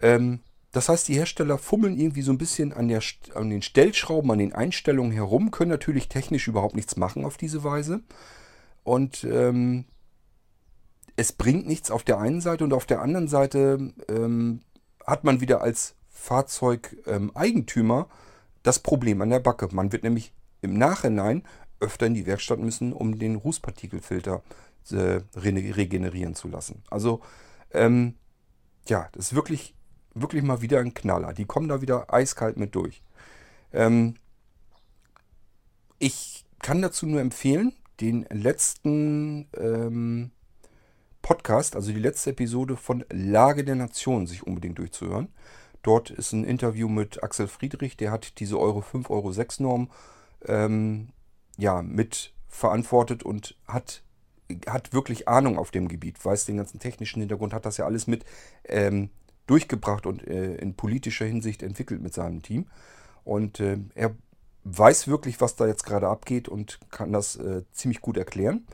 Ähm, 0.00 0.40
das 0.72 0.88
heißt, 0.88 1.08
die 1.08 1.14
Hersteller 1.14 1.58
fummeln 1.58 1.98
irgendwie 1.98 2.22
so 2.22 2.32
ein 2.32 2.38
bisschen 2.38 2.72
an, 2.72 2.88
der, 2.88 3.00
an 3.34 3.48
den 3.48 3.62
Stellschrauben, 3.62 4.30
an 4.30 4.38
den 4.38 4.52
Einstellungen 4.52 5.12
herum, 5.12 5.50
können 5.50 5.70
natürlich 5.70 6.08
technisch 6.08 6.48
überhaupt 6.48 6.76
nichts 6.76 6.96
machen 6.96 7.24
auf 7.24 7.36
diese 7.36 7.64
Weise. 7.64 8.02
Und 8.84 9.24
ähm, 9.24 9.86
es 11.16 11.32
bringt 11.32 11.66
nichts 11.66 11.90
auf 11.90 12.02
der 12.02 12.18
einen 12.18 12.40
Seite 12.40 12.64
und 12.64 12.74
auf 12.74 12.84
der 12.84 13.00
anderen 13.00 13.26
Seite 13.26 13.94
ähm, 14.08 14.60
hat 15.06 15.24
man 15.24 15.40
wieder 15.40 15.62
als 15.62 15.94
Fahrzeugeigentümer 16.08 18.08
das 18.62 18.80
Problem 18.80 19.22
an 19.22 19.30
der 19.30 19.40
Backe. 19.40 19.68
Man 19.72 19.92
wird 19.92 20.02
nämlich 20.02 20.34
im 20.60 20.76
Nachhinein 20.76 21.42
öfter 21.80 22.06
in 22.06 22.14
die 22.14 22.26
Werkstatt 22.26 22.58
müssen, 22.58 22.92
um 22.92 23.18
den 23.18 23.36
Rußpartikelfilter 23.36 24.42
äh, 24.90 25.20
regenerieren 25.36 26.34
zu 26.34 26.48
lassen. 26.48 26.82
Also 26.90 27.20
ähm, 27.72 28.14
ja, 28.86 29.08
das 29.12 29.26
ist 29.26 29.34
wirklich 29.34 29.75
wirklich 30.16 30.42
mal 30.42 30.62
wieder 30.62 30.80
ein 30.80 30.94
Knaller. 30.94 31.32
Die 31.32 31.44
kommen 31.44 31.68
da 31.68 31.80
wieder 31.80 32.12
eiskalt 32.12 32.56
mit 32.56 32.74
durch. 32.74 33.02
Ähm, 33.72 34.14
ich 35.98 36.44
kann 36.60 36.82
dazu 36.82 37.06
nur 37.06 37.20
empfehlen, 37.20 37.72
den 38.00 38.26
letzten 38.30 39.48
ähm, 39.56 40.30
Podcast, 41.22 41.76
also 41.76 41.92
die 41.92 42.00
letzte 42.00 42.30
Episode 42.30 42.76
von 42.76 43.04
Lage 43.10 43.64
der 43.64 43.74
Nation, 43.74 44.26
sich 44.26 44.46
unbedingt 44.46 44.78
durchzuhören. 44.78 45.28
Dort 45.82 46.10
ist 46.10 46.32
ein 46.32 46.44
Interview 46.44 46.88
mit 46.88 47.22
Axel 47.22 47.46
Friedrich, 47.46 47.96
der 47.96 48.10
hat 48.10 48.38
diese 48.40 48.58
Euro 48.58 48.80
5, 48.80 49.08
Euro 49.10 49.32
6 49.32 49.60
Norm 49.60 49.90
ähm, 50.46 51.08
ja, 51.56 51.82
mit 51.82 52.34
verantwortet 52.48 53.22
und 53.22 53.56
hat, 53.66 54.02
hat 54.66 54.92
wirklich 54.92 55.28
Ahnung 55.28 55.58
auf 55.58 55.70
dem 55.70 55.88
Gebiet, 55.88 56.22
weiß 56.24 56.46
den 56.46 56.56
ganzen 56.56 56.80
technischen 56.80 57.20
Hintergrund, 57.20 57.52
hat 57.52 57.66
das 57.66 57.76
ja 57.76 57.84
alles 57.84 58.06
mit 58.06 58.24
ähm, 58.64 59.10
durchgebracht 59.46 60.06
und 60.06 60.26
äh, 60.26 60.56
in 60.56 60.74
politischer 60.74 61.24
Hinsicht 61.24 61.62
entwickelt 61.62 62.02
mit 62.02 62.14
seinem 62.14 62.42
Team. 62.42 62.66
Und 63.24 63.60
äh, 63.60 63.78
er 63.94 64.14
weiß 64.64 65.08
wirklich, 65.08 65.40
was 65.40 65.56
da 65.56 65.66
jetzt 65.66 65.84
gerade 65.84 66.08
abgeht 66.08 66.48
und 66.48 66.80
kann 66.90 67.12
das 67.12 67.36
äh, 67.36 67.62
ziemlich 67.72 68.00
gut 68.00 68.16
erklären. 68.16 68.66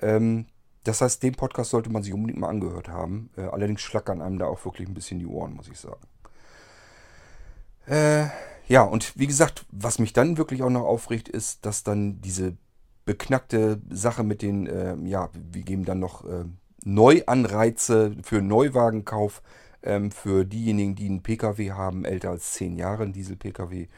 Ähm, 0.00 0.46
das 0.84 1.00
heißt, 1.00 1.22
den 1.22 1.34
Podcast 1.34 1.70
sollte 1.70 1.90
man 1.90 2.02
sich 2.02 2.12
unbedingt 2.12 2.40
mal 2.40 2.48
angehört 2.48 2.88
haben. 2.88 3.30
Äh, 3.36 3.42
allerdings 3.42 3.80
schlackern 3.82 4.22
einem 4.22 4.38
da 4.38 4.46
auch 4.46 4.64
wirklich 4.64 4.88
ein 4.88 4.94
bisschen 4.94 5.18
die 5.18 5.26
Ohren, 5.26 5.54
muss 5.54 5.68
ich 5.68 5.78
sagen. 5.78 6.00
Äh, 7.86 8.26
ja, 8.66 8.82
und 8.82 9.18
wie 9.18 9.26
gesagt, 9.26 9.66
was 9.70 9.98
mich 9.98 10.12
dann 10.12 10.38
wirklich 10.38 10.62
auch 10.62 10.70
noch 10.70 10.84
aufregt, 10.84 11.28
ist, 11.28 11.66
dass 11.66 11.82
dann 11.82 12.20
diese 12.20 12.56
beknackte 13.04 13.80
Sache 13.90 14.22
mit 14.22 14.42
den, 14.42 14.66
äh, 14.66 14.94
ja, 15.04 15.30
wir 15.34 15.62
geben 15.62 15.84
dann 15.84 15.98
noch 15.98 16.24
äh, 16.24 16.44
Neuanreize 16.84 18.16
für 18.22 18.40
Neuwagenkauf 18.40 19.42
ähm, 19.82 20.10
für 20.10 20.44
diejenigen, 20.44 20.94
die 20.94 21.06
einen 21.06 21.22
Pkw 21.22 21.72
haben, 21.72 22.04
älter 22.04 22.30
als 22.30 22.52
10 22.52 22.76
Jahre, 22.76 23.04
einen 23.04 23.12
Diesel-Pkw. 23.12 23.88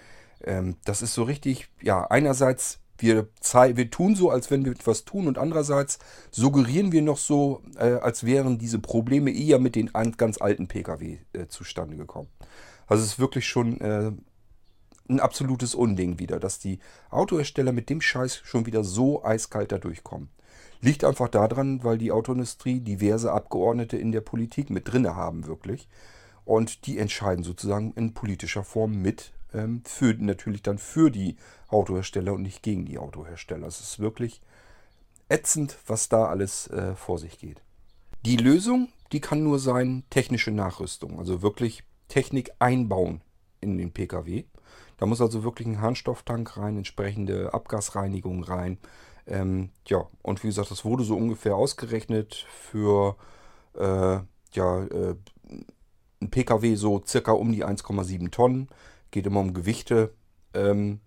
Ähm, 0.45 0.77
das 0.85 1.03
ist 1.03 1.15
so 1.15 1.23
richtig, 1.25 1.69
ja, 1.81 2.05
einerseits 2.05 2.81
wir, 2.99 3.29
wir 3.43 3.91
tun 3.91 4.15
so, 4.15 4.31
als 4.31 4.51
wenn 4.51 4.65
wir 4.65 4.73
etwas 4.73 5.05
tun 5.05 5.27
und 5.27 5.37
andererseits 5.37 5.99
suggerieren 6.31 6.93
wir 6.93 7.03
noch 7.03 7.19
so, 7.19 7.63
äh, 7.77 7.95
als 7.95 8.25
wären 8.25 8.59
diese 8.59 8.79
Probleme 8.79 9.33
eher 9.33 9.59
mit 9.59 9.75
den 9.75 9.91
ganz 10.17 10.41
alten 10.41 10.69
Pkw 10.69 11.19
äh, 11.33 11.47
zustande 11.49 11.97
gekommen. 11.97 12.29
Also 12.87 13.03
es 13.03 13.13
ist 13.13 13.19
wirklich 13.19 13.49
schon 13.49 13.81
äh, 13.81 14.13
ein 15.09 15.21
absolutes 15.21 15.75
Unding 15.75 16.19
wieder, 16.19 16.39
dass 16.39 16.59
die 16.59 16.79
Autohersteller 17.11 17.73
mit 17.73 17.91
dem 17.91 18.01
Scheiß 18.01 18.41
schon 18.45 18.67
wieder 18.67 18.85
so 18.85 19.25
eiskalt 19.25 19.73
da 19.73 19.79
durchkommen. 19.79 20.31
Liegt 20.81 21.05
einfach 21.05 21.29
daran, 21.29 21.85
weil 21.85 21.99
die 21.99 22.13
Autoindustrie 22.13 22.81
diverse 22.81 23.33
Abgeordnete 23.33 23.97
in 23.97 24.13
der 24.13 24.21
Politik 24.21 24.71
mit 24.71 24.93
drinne 24.93 25.15
haben 25.15 25.47
wirklich. 25.47 25.89
Und 26.45 26.87
die 26.87 26.99
entscheiden 26.99 27.45
sozusagen 27.45 27.93
in 27.93 28.15
politischer 28.15 28.65
Form 28.65 29.01
mit, 29.01 29.33
ähm, 29.55 29.83
für, 29.85 30.15
natürlich 30.15 30.63
dann 30.63 30.79
für 30.79 31.11
die 31.11 31.37
Autohersteller 31.69 32.33
und 32.33 32.43
nicht 32.43 32.63
gegen 32.63 32.85
die 32.85 32.99
Autohersteller. 32.99 33.67
Es 33.67 33.81
ist 33.81 34.01
wirklich 34.01 34.41
ätzend, 35.29 35.79
was 35.87 36.09
da 36.09 36.27
alles 36.27 36.67
äh, 36.69 36.95
vor 36.95 37.19
sich 37.19 37.39
geht. 37.39 37.63
Die 38.25 38.37
Lösung, 38.37 38.89
die 39.13 39.21
kann 39.21 39.43
nur 39.43 39.59
sein 39.59 40.05
technische 40.11 40.51
Nachrüstung, 40.51 41.19
also 41.19 41.43
wirklich 41.43 41.85
Technik 42.09 42.51
einbauen 42.59 43.21
in 43.61 43.79
den 43.79 43.93
Pkw. 43.93 44.45
Da 44.99 45.07
muss 45.07 45.21
also 45.21 45.43
wirklich 45.43 45.67
ein 45.67 45.81
Harnstofftank 45.81 46.57
rein, 46.57 46.77
entsprechende 46.77 47.53
Abgasreinigung 47.55 48.45
rein. 48.45 48.79
Ähm, 49.27 49.71
ja, 49.87 50.05
und 50.23 50.43
wie 50.43 50.49
gesagt, 50.49 50.71
das 50.71 50.85
wurde 50.85 51.05
so 51.05 51.17
ungefähr 51.17 51.57
ausgerechnet 51.57 52.47
für 52.51 53.17
äh, 53.75 54.19
ja, 54.53 54.85
äh, 54.85 55.17
ein 56.21 56.31
Pkw 56.31 56.75
so 56.75 57.03
circa 57.07 57.33
um 57.33 57.53
die 57.53 57.65
1,7 57.65 58.31
Tonnen. 58.31 58.69
Geht 59.11 59.27
immer 59.27 59.41
um 59.41 59.55
Gewichte. 59.55 60.13
Ähm, 60.55 61.01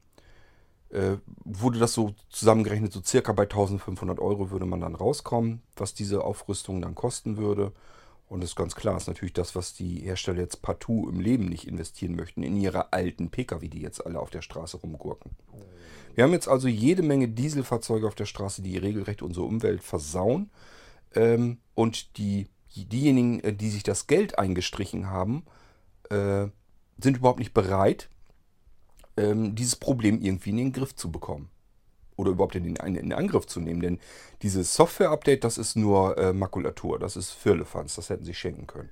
äh, 0.90 1.18
wurde 1.44 1.80
das 1.80 1.94
so 1.94 2.16
zusammengerechnet, 2.30 2.94
so 2.94 3.02
circa 3.04 3.34
bei 3.34 3.44
1500 3.44 4.20
Euro 4.20 4.52
würde 4.52 4.66
man 4.66 4.82
dann 4.82 4.96
rauskommen, 4.96 5.62
was 5.76 5.94
diese 5.94 6.24
Aufrüstung 6.24 6.82
dann 6.82 6.96
kosten 6.96 7.38
würde. 7.38 7.74
Und 8.28 8.42
das 8.42 8.52
ist 8.52 8.56
ganz 8.56 8.76
klar, 8.76 8.98
ist 8.98 9.08
natürlich 9.08 9.34
das, 9.34 9.56
was 9.56 9.74
die 9.74 10.00
Hersteller 10.00 10.40
jetzt 10.40 10.62
partout 10.62 11.08
im 11.10 11.20
Leben 11.20 11.46
nicht 11.46 11.68
investieren 11.68 12.16
möchten, 12.16 12.42
in 12.42 12.58
ihre 12.58 12.92
alten 12.92 13.30
Pkw, 13.30 13.68
die 13.68 13.82
jetzt 13.82 14.06
alle 14.06 14.20
auf 14.20 14.32
der 14.32 14.42
Straße 14.42 14.78
rumgurken. 14.78 15.32
Wir 16.16 16.24
haben 16.24 16.32
jetzt 16.32 16.48
also 16.48 16.68
jede 16.68 17.04
Menge 17.04 17.28
Dieselfahrzeuge 17.28 18.08
auf 18.08 18.16
der 18.16 18.26
Straße, 18.26 18.62
die 18.62 18.78
regelrecht 18.78 19.22
unsere 19.22 19.46
Umwelt 19.46 19.84
versauen. 19.84 20.50
Ähm, 21.14 21.60
und 21.76 22.18
die, 22.18 22.48
diejenigen, 22.76 23.42
äh, 23.42 23.54
die 23.54 23.70
sich 23.70 23.84
das 23.84 24.08
Geld 24.08 24.40
eingestrichen 24.40 25.10
haben, 25.10 25.44
äh, 26.10 26.48
sind 26.98 27.18
überhaupt 27.18 27.40
nicht 27.40 27.54
bereit, 27.54 28.10
ähm, 29.18 29.56
dieses 29.56 29.76
Problem 29.76 30.22
irgendwie 30.22 30.50
in 30.50 30.58
den 30.58 30.74
Griff 30.74 30.96
zu 30.96 31.12
bekommen. 31.12 31.50
Oder 32.18 32.32
überhaupt 32.32 32.56
in, 32.56 32.64
den, 32.64 32.96
in 32.96 33.14
Angriff 33.14 33.46
zu 33.46 33.60
nehmen. 33.60 33.82
Denn 33.82 34.00
dieses 34.42 34.74
Software-Update, 34.76 35.44
das 35.44 35.58
ist 35.58 35.76
nur 35.76 36.18
äh, 36.18 36.34
Makulatur, 36.34 36.98
das 37.00 37.16
ist 37.16 37.32
Firlefanz, 37.32 37.96
das 37.96 38.10
hätten 38.10 38.26
sie 38.26 38.34
schenken 38.34 38.68
können. 38.68 38.90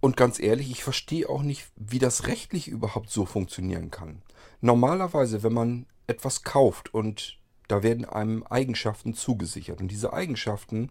Und 0.00 0.16
ganz 0.16 0.40
ehrlich, 0.40 0.70
ich 0.70 0.82
verstehe 0.82 1.28
auch 1.28 1.42
nicht, 1.42 1.70
wie 1.76 2.00
das 2.00 2.26
rechtlich 2.26 2.68
überhaupt 2.68 3.08
so 3.10 3.24
funktionieren 3.24 3.90
kann. 3.90 4.22
Normalerweise, 4.60 5.42
wenn 5.42 5.52
man 5.52 5.86
etwas 6.06 6.42
kauft 6.42 6.92
und 6.92 7.38
da 7.68 7.82
werden 7.82 8.04
einem 8.04 8.42
Eigenschaften 8.42 9.14
zugesichert 9.14 9.80
und 9.80 9.88
diese 9.88 10.12
Eigenschaften 10.12 10.90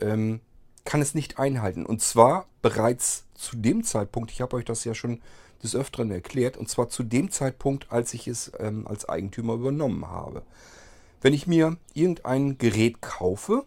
ähm, 0.00 0.40
kann 0.84 1.00
es 1.00 1.14
nicht 1.14 1.38
einhalten. 1.38 1.86
Und 1.86 2.02
zwar 2.02 2.46
bereits 2.62 3.26
zu 3.34 3.56
dem 3.56 3.84
Zeitpunkt, 3.84 4.30
ich 4.32 4.40
habe 4.40 4.56
euch 4.56 4.64
das 4.64 4.84
ja 4.84 4.94
schon 4.94 5.20
des 5.62 5.74
Öfteren 5.74 6.10
erklärt, 6.10 6.56
und 6.56 6.68
zwar 6.68 6.88
zu 6.88 7.02
dem 7.02 7.30
Zeitpunkt, 7.30 7.90
als 7.90 8.14
ich 8.14 8.28
es 8.28 8.52
ähm, 8.58 8.86
als 8.86 9.08
Eigentümer 9.08 9.54
übernommen 9.54 10.06
habe. 10.08 10.42
Wenn 11.20 11.34
ich 11.34 11.46
mir 11.46 11.76
irgendein 11.92 12.56
Gerät 12.56 13.02
kaufe 13.02 13.66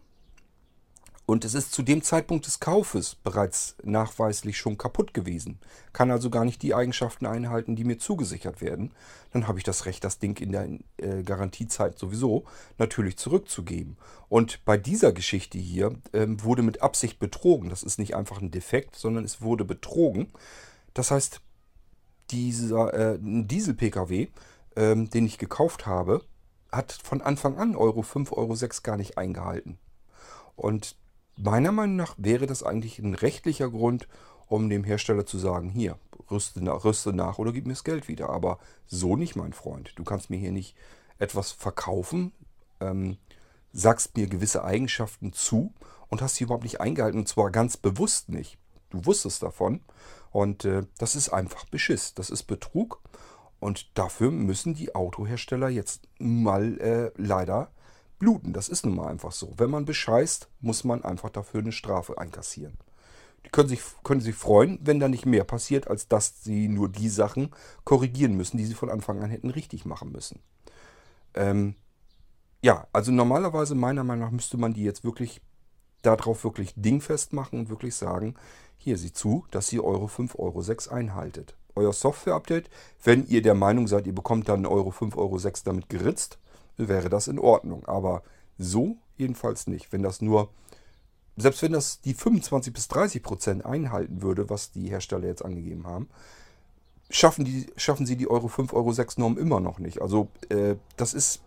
und 1.25 1.45
es 1.45 1.53
ist 1.53 1.71
zu 1.71 1.83
dem 1.83 2.01
Zeitpunkt 2.01 2.47
des 2.47 2.59
Kaufes 2.59 3.15
bereits 3.15 3.75
nachweislich 3.83 4.57
schon 4.57 4.77
kaputt 4.77 5.13
gewesen, 5.13 5.59
kann 5.93 6.11
also 6.11 6.29
gar 6.29 6.45
nicht 6.45 6.61
die 6.61 6.73
Eigenschaften 6.73 7.25
einhalten, 7.25 7.75
die 7.75 7.85
mir 7.85 7.97
zugesichert 7.97 8.59
werden, 8.59 8.91
dann 9.31 9.47
habe 9.47 9.59
ich 9.59 9.63
das 9.63 9.85
Recht, 9.85 10.03
das 10.03 10.19
Ding 10.19 10.39
in 10.41 10.51
der 10.51 10.67
äh, 10.97 11.23
Garantiezeit 11.23 11.97
sowieso 11.97 12.43
natürlich 12.77 13.17
zurückzugeben. 13.17 13.97
Und 14.29 14.65
bei 14.65 14.77
dieser 14.77 15.13
Geschichte 15.13 15.57
hier 15.57 15.95
ähm, 16.11 16.43
wurde 16.43 16.63
mit 16.63 16.81
Absicht 16.81 17.19
betrogen. 17.19 17.69
Das 17.69 17.83
ist 17.83 17.99
nicht 17.99 18.15
einfach 18.15 18.41
ein 18.41 18.51
Defekt, 18.51 18.95
sondern 18.95 19.23
es 19.23 19.41
wurde 19.41 19.63
betrogen. 19.63 20.27
Das 20.93 21.11
heißt, 21.11 21.39
dieser 22.33 22.93
äh, 22.93 23.19
Diesel-Pkw, 23.21 24.27
ähm, 24.75 25.09
den 25.09 25.25
ich 25.25 25.37
gekauft 25.37 25.85
habe, 25.85 26.23
hat 26.71 26.91
von 26.91 27.21
Anfang 27.21 27.57
an 27.57 27.75
Euro 27.75 28.01
5, 28.01 28.31
Euro 28.31 28.55
6 28.55 28.83
gar 28.83 28.97
nicht 28.97 29.17
eingehalten. 29.17 29.77
Und 30.55 30.97
meiner 31.35 31.71
Meinung 31.71 31.95
nach 31.95 32.15
wäre 32.17 32.47
das 32.47 32.63
eigentlich 32.63 32.99
ein 32.99 33.13
rechtlicher 33.13 33.69
Grund, 33.69 34.07
um 34.47 34.69
dem 34.69 34.83
Hersteller 34.83 35.25
zu 35.25 35.37
sagen, 35.37 35.69
hier, 35.69 35.97
rüste 36.29 36.63
nach, 36.63 36.83
rüste 36.83 37.13
nach 37.13 37.37
oder 37.37 37.51
gib 37.51 37.65
mir 37.65 37.73
das 37.73 37.83
Geld 37.83 38.07
wieder. 38.07 38.29
Aber 38.29 38.59
so 38.87 39.15
nicht, 39.15 39.35
mein 39.35 39.53
Freund. 39.53 39.93
Du 39.95 40.03
kannst 40.03 40.29
mir 40.29 40.37
hier 40.37 40.51
nicht 40.51 40.75
etwas 41.19 41.51
verkaufen, 41.51 42.31
ähm, 42.79 43.17
sagst 43.71 44.17
mir 44.17 44.27
gewisse 44.27 44.63
Eigenschaften 44.63 45.33
zu 45.33 45.73
und 46.09 46.21
hast 46.21 46.35
sie 46.35 46.43
überhaupt 46.43 46.63
nicht 46.63 46.81
eingehalten. 46.81 47.19
Und 47.19 47.27
zwar 47.27 47.51
ganz 47.51 47.77
bewusst 47.77 48.29
nicht. 48.29 48.57
Du 48.89 49.05
wusstest 49.05 49.41
davon 49.41 49.81
und 50.33 50.65
äh, 50.65 50.81
das 50.97 51.15
ist 51.15 51.29
einfach 51.29 51.65
Beschiss. 51.65 52.15
Das 52.15 52.31
ist 52.31 52.43
Betrug. 52.43 52.99
Und 53.59 53.97
dafür 53.97 54.31
müssen 54.31 54.73
die 54.73 54.93
Autohersteller 54.93 55.69
jetzt 55.69 56.09
mal 56.17 56.77
äh, 56.81 57.11
leider 57.15 57.71
bluten. 58.17 58.51
Das 58.51 58.67
ist 58.67 58.83
nun 58.83 58.95
mal 58.95 59.07
einfach 59.07 59.31
so. 59.31 59.53
Wenn 59.57 59.69
man 59.69 59.85
bescheißt, 59.85 60.49
muss 60.59 60.83
man 60.83 61.03
einfach 61.05 61.29
dafür 61.29 61.61
eine 61.61 61.71
Strafe 61.71 62.17
einkassieren. 62.17 62.77
Die 63.45 63.49
können 63.49 63.69
sich, 63.69 63.81
können 64.03 64.21
sich 64.21 64.35
freuen, 64.35 64.79
wenn 64.81 64.99
da 64.99 65.07
nicht 65.07 65.27
mehr 65.27 65.43
passiert, 65.43 65.87
als 65.87 66.07
dass 66.07 66.43
sie 66.43 66.67
nur 66.67 66.89
die 66.89 67.09
Sachen 67.09 67.51
korrigieren 67.83 68.35
müssen, 68.35 68.57
die 68.57 68.65
sie 68.65 68.73
von 68.73 68.89
Anfang 68.89 69.21
an 69.21 69.29
hätten 69.29 69.51
richtig 69.51 69.85
machen 69.85 70.11
müssen. 70.11 70.39
Ähm, 71.35 71.75
ja, 72.63 72.87
also 72.91 73.11
normalerweise 73.11 73.75
meiner 73.75 74.03
Meinung 74.03 74.25
nach 74.25 74.31
müsste 74.31 74.57
man 74.57 74.73
die 74.73 74.83
jetzt 74.83 75.03
wirklich 75.03 75.41
darauf 76.01 76.43
wirklich 76.43 76.73
dingfest 76.75 77.33
machen 77.33 77.59
und 77.59 77.69
wirklich 77.69 77.95
sagen, 77.95 78.35
hier 78.77 78.97
sieh 78.97 79.13
zu, 79.13 79.45
dass 79.51 79.71
ihr 79.71 79.83
eure 79.83 80.05
5,06 80.05 80.89
Euro 80.89 80.95
einhaltet. 80.95 81.55
Euer 81.75 81.93
Software-Update, 81.93 82.69
wenn 83.03 83.25
ihr 83.27 83.41
der 83.41 83.55
Meinung 83.55 83.87
seid, 83.87 84.05
ihr 84.05 84.13
bekommt 84.13 84.49
dann 84.49 84.65
Euro 84.65 84.89
5,06 84.89 85.17
Euro 85.17 85.39
damit 85.65 85.89
geritzt, 85.89 86.37
wäre 86.77 87.09
das 87.09 87.27
in 87.27 87.39
Ordnung. 87.39 87.85
Aber 87.85 88.23
so 88.57 88.97
jedenfalls 89.17 89.67
nicht. 89.67 89.91
Wenn 89.91 90.03
das 90.03 90.21
nur, 90.21 90.49
selbst 91.37 91.61
wenn 91.63 91.71
das 91.71 92.01
die 92.01 92.13
25 92.13 92.73
bis 92.73 92.87
30 92.89 93.23
Prozent 93.23 93.65
einhalten 93.65 94.21
würde, 94.21 94.49
was 94.49 94.71
die 94.71 94.89
Hersteller 94.89 95.27
jetzt 95.27 95.43
angegeben 95.43 95.87
haben, 95.87 96.09
schaffen, 97.09 97.45
die, 97.45 97.67
schaffen 97.75 98.05
sie 98.05 98.15
die 98.15 98.29
Euro 98.29 98.47
5,06 98.47 98.73
Euro 98.73 98.93
Norm 99.17 99.37
immer 99.37 99.59
noch 99.59 99.79
nicht. 99.79 100.01
Also 100.01 100.29
äh, 100.49 100.75
das 100.97 101.13
ist 101.13 101.41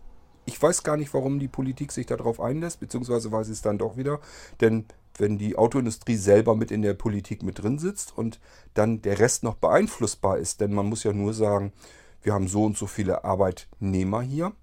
ich 0.47 0.61
weiß 0.61 0.83
gar 0.83 0.95
nicht, 0.95 1.13
warum 1.13 1.39
die 1.39 1.49
Politik 1.49 1.91
sich 1.91 2.05
darauf 2.05 2.39
einlässt, 2.39 2.79
beziehungsweise 2.79 3.31
weiß 3.31 3.49
es 3.49 3.61
dann 3.61 3.77
doch 3.77 3.97
wieder. 3.97 4.21
Denn 4.61 4.85
wenn 5.17 5.37
die 5.37 5.57
Autoindustrie 5.57 6.15
selber 6.15 6.55
mit 6.55 6.71
in 6.71 6.81
der 6.81 6.93
Politik 6.93 7.43
mit 7.43 7.61
drin 7.61 7.79
sitzt 7.79 8.17
und 8.17 8.39
dann 8.73 9.01
der 9.01 9.19
Rest 9.19 9.43
noch 9.43 9.55
beeinflussbar 9.55 10.37
ist, 10.37 10.61
denn 10.61 10.73
man 10.73 10.87
muss 10.87 11.03
ja 11.03 11.13
nur 11.13 11.33
sagen, 11.33 11.73
wir 12.21 12.33
haben 12.33 12.47
so 12.47 12.63
und 12.65 12.77
so 12.77 12.87
viele 12.87 13.23
Arbeitnehmer 13.23 14.21
hier. 14.21 14.53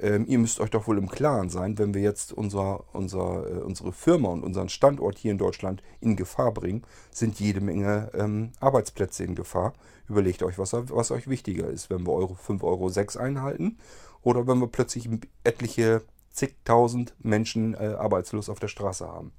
Ähm, 0.00 0.26
ihr 0.26 0.38
müsst 0.38 0.58
euch 0.58 0.70
doch 0.70 0.88
wohl 0.88 0.98
im 0.98 1.08
Klaren 1.08 1.50
sein, 1.50 1.78
wenn 1.78 1.94
wir 1.94 2.02
jetzt 2.02 2.32
unser, 2.32 2.84
unser, 2.92 3.46
äh, 3.48 3.60
unsere 3.60 3.92
Firma 3.92 4.28
und 4.30 4.42
unseren 4.42 4.68
Standort 4.68 5.18
hier 5.18 5.30
in 5.30 5.38
Deutschland 5.38 5.82
in 6.00 6.16
Gefahr 6.16 6.52
bringen, 6.52 6.82
sind 7.10 7.38
jede 7.38 7.60
Menge 7.60 8.10
ähm, 8.14 8.50
Arbeitsplätze 8.58 9.22
in 9.22 9.36
Gefahr. 9.36 9.72
Überlegt 10.08 10.42
euch, 10.42 10.58
was, 10.58 10.72
was 10.72 11.10
euch 11.12 11.28
wichtiger 11.28 11.68
ist, 11.68 11.90
wenn 11.90 12.04
wir 12.06 12.12
Euro 12.12 12.34
5,06 12.34 13.16
Euro 13.16 13.24
einhalten 13.24 13.78
oder 14.22 14.46
wenn 14.46 14.58
wir 14.58 14.66
plötzlich 14.66 15.08
etliche 15.44 16.02
zigtausend 16.30 17.14
Menschen 17.20 17.74
äh, 17.74 17.94
arbeitslos 17.96 18.48
auf 18.48 18.58
der 18.58 18.68
Straße 18.68 19.06
haben. 19.06 19.32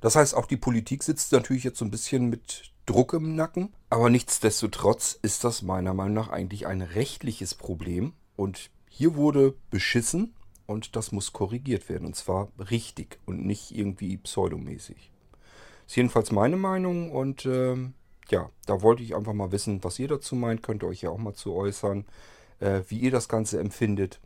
Das 0.00 0.16
heißt, 0.16 0.34
auch 0.34 0.46
die 0.46 0.56
Politik 0.56 1.02
sitzt 1.02 1.32
natürlich 1.32 1.64
jetzt 1.64 1.78
so 1.78 1.84
ein 1.84 1.90
bisschen 1.90 2.28
mit 2.28 2.72
Druck 2.86 3.12
im 3.12 3.34
Nacken. 3.34 3.72
Aber 3.90 4.10
nichtsdestotrotz 4.10 5.18
ist 5.20 5.44
das 5.44 5.62
meiner 5.62 5.94
Meinung 5.94 6.14
nach 6.14 6.28
eigentlich 6.28 6.66
ein 6.66 6.82
rechtliches 6.82 7.54
Problem. 7.54 8.12
Und 8.36 8.70
hier 8.88 9.16
wurde 9.16 9.54
beschissen 9.70 10.34
und 10.66 10.96
das 10.96 11.12
muss 11.12 11.32
korrigiert 11.32 11.88
werden. 11.88 12.06
Und 12.06 12.16
zwar 12.16 12.48
richtig 12.70 13.18
und 13.26 13.44
nicht 13.44 13.76
irgendwie 13.76 14.16
pseudomäßig. 14.16 15.10
Ist 15.86 15.96
jedenfalls 15.96 16.32
meine 16.32 16.56
Meinung 16.56 17.12
und 17.12 17.46
ähm, 17.46 17.94
ja, 18.30 18.50
da 18.66 18.82
wollte 18.82 19.02
ich 19.02 19.14
einfach 19.14 19.32
mal 19.32 19.52
wissen, 19.52 19.84
was 19.84 19.98
ihr 19.98 20.08
dazu 20.08 20.34
meint. 20.34 20.62
Könnt 20.62 20.82
ihr 20.82 20.88
euch 20.88 21.02
ja 21.02 21.10
auch 21.10 21.18
mal 21.18 21.34
zu 21.34 21.54
äußern, 21.54 22.04
äh, 22.58 22.82
wie 22.88 22.98
ihr 22.98 23.10
das 23.10 23.28
Ganze 23.28 23.60
empfindet. 23.60 24.20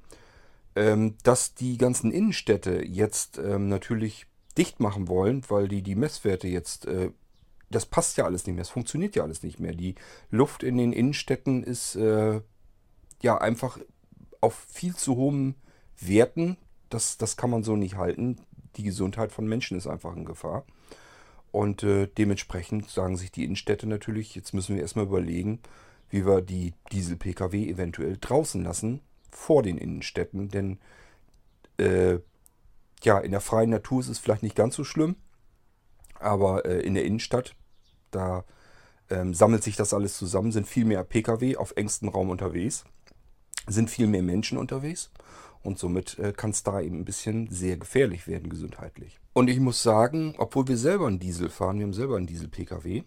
Ähm, 0.77 1.17
dass 1.25 1.55
die 1.55 1.77
ganzen 1.77 2.13
Innenstädte 2.13 2.85
jetzt 2.87 3.39
ähm, 3.39 3.69
natürlich 3.69 4.27
dicht 4.59 4.81
machen 4.81 5.09
wollen, 5.09 5.43
weil 5.49 5.69
die 5.69 5.83
die 5.83 5.95
Messwerte 5.95 6.49
jetzt, 6.49 6.87
äh, 6.87 7.11
das 7.71 7.87
passt 7.87 8.17
ja 8.17 8.25
alles 8.25 8.47
nicht 8.47 8.55
mehr, 8.55 8.63
es 8.63 8.71
funktioniert 8.71 9.17
ja 9.17 9.23
alles 9.23 9.43
nicht 9.43 9.61
mehr. 9.61 9.73
Die 9.73 9.95
Luft 10.31 10.63
in 10.63 10.77
den 10.77 10.93
Innenstädten 10.93 11.63
ist 11.63 11.97
äh, 11.97 12.41
ja 13.23 13.39
einfach 13.39 13.79
auf 14.41 14.55
viel 14.55 14.95
zu 14.97 15.17
hohen 15.17 15.55
Werten. 15.99 16.57
Das, 16.89 17.19
das 17.19 17.37
kann 17.37 17.51
man 17.51 17.63
so 17.63 17.77
nicht 17.77 17.97
halten. 17.97 18.39
Die 18.77 18.83
Gesundheit 18.83 19.33
von 19.33 19.47
Menschen 19.47 19.77
ist 19.77 19.87
einfach 19.87 20.17
in 20.17 20.25
Gefahr. 20.25 20.65
Und 21.53 21.83
äh, 21.83 22.07
dementsprechend 22.07 22.89
sagen 22.89 23.17
sich 23.17 23.33
die 23.33 23.45
Innenstädte 23.45 23.87
natürlich, 23.87 24.35
jetzt 24.35 24.55
müssen 24.55 24.77
wir 24.77 24.83
erstmal 24.83 25.07
überlegen, 25.07 25.61
wie 26.09 26.27
wir 26.27 26.41
die 26.41 26.75
Diesel-Pkw 26.93 27.69
eventuell 27.69 28.17
draußen 28.21 28.63
lassen 28.63 29.01
vor 29.31 29.63
den 29.63 29.79
Innenstädten. 29.79 30.49
Denn 30.49 30.79
äh, 31.77 32.19
ja, 33.05 33.19
in 33.19 33.31
der 33.31 33.41
freien 33.41 33.71
Natur 33.71 34.01
ist 34.01 34.09
es 34.09 34.19
vielleicht 34.19 34.43
nicht 34.43 34.57
ganz 34.57 34.75
so 34.77 34.85
schlimm, 34.85 35.17
aber 36.19 36.65
äh, 36.65 36.81
in 36.81 36.95
der 36.95 37.05
Innenstadt, 37.05 37.55
da 38.11 38.45
ähm, 39.09 39.35
sammelt 39.35 39.63
sich 39.63 39.77
das 39.77 39.95
alles 39.95 40.17
zusammen, 40.17 40.53
sind 40.53 40.67
viel 40.67 40.85
mehr 40.85 41.05
Pkw 41.05 41.57
auf 41.57 41.73
engstem 41.77 42.09
Raum 42.09 42.31
unterwegs, 42.31 42.85
sind 43.67 43.91
viel 43.91 44.07
mehr 44.07 44.23
Menschen 44.23 44.59
unterwegs 44.59 45.11
und 45.63 45.79
somit 45.79 46.19
äh, 46.19 46.33
kann 46.33 46.51
es 46.51 46.63
da 46.63 46.81
eben 46.81 47.01
ein 47.01 47.05
bisschen 47.05 47.49
sehr 47.51 47.77
gefährlich 47.77 48.27
werden 48.27 48.49
gesundheitlich. 48.49 49.19
Und 49.33 49.49
ich 49.49 49.61
muss 49.61 49.83
sagen, 49.83 50.35
obwohl 50.39 50.69
wir 50.69 50.77
selber 50.77 51.07
einen 51.07 51.19
Diesel 51.19 51.49
fahren, 51.49 51.79
wir 51.79 51.85
haben 51.85 51.93
selber 51.93 52.17
einen 52.17 52.27
Diesel-Pkw, 52.27 53.05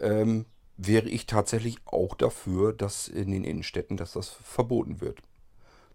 ähm, 0.00 0.46
wäre 0.76 1.08
ich 1.08 1.26
tatsächlich 1.26 1.78
auch 1.86 2.14
dafür, 2.14 2.72
dass 2.72 3.08
in 3.08 3.30
den 3.30 3.44
Innenstädten, 3.44 3.96
dass 3.96 4.12
das 4.12 4.28
verboten 4.28 5.00
wird. 5.00 5.20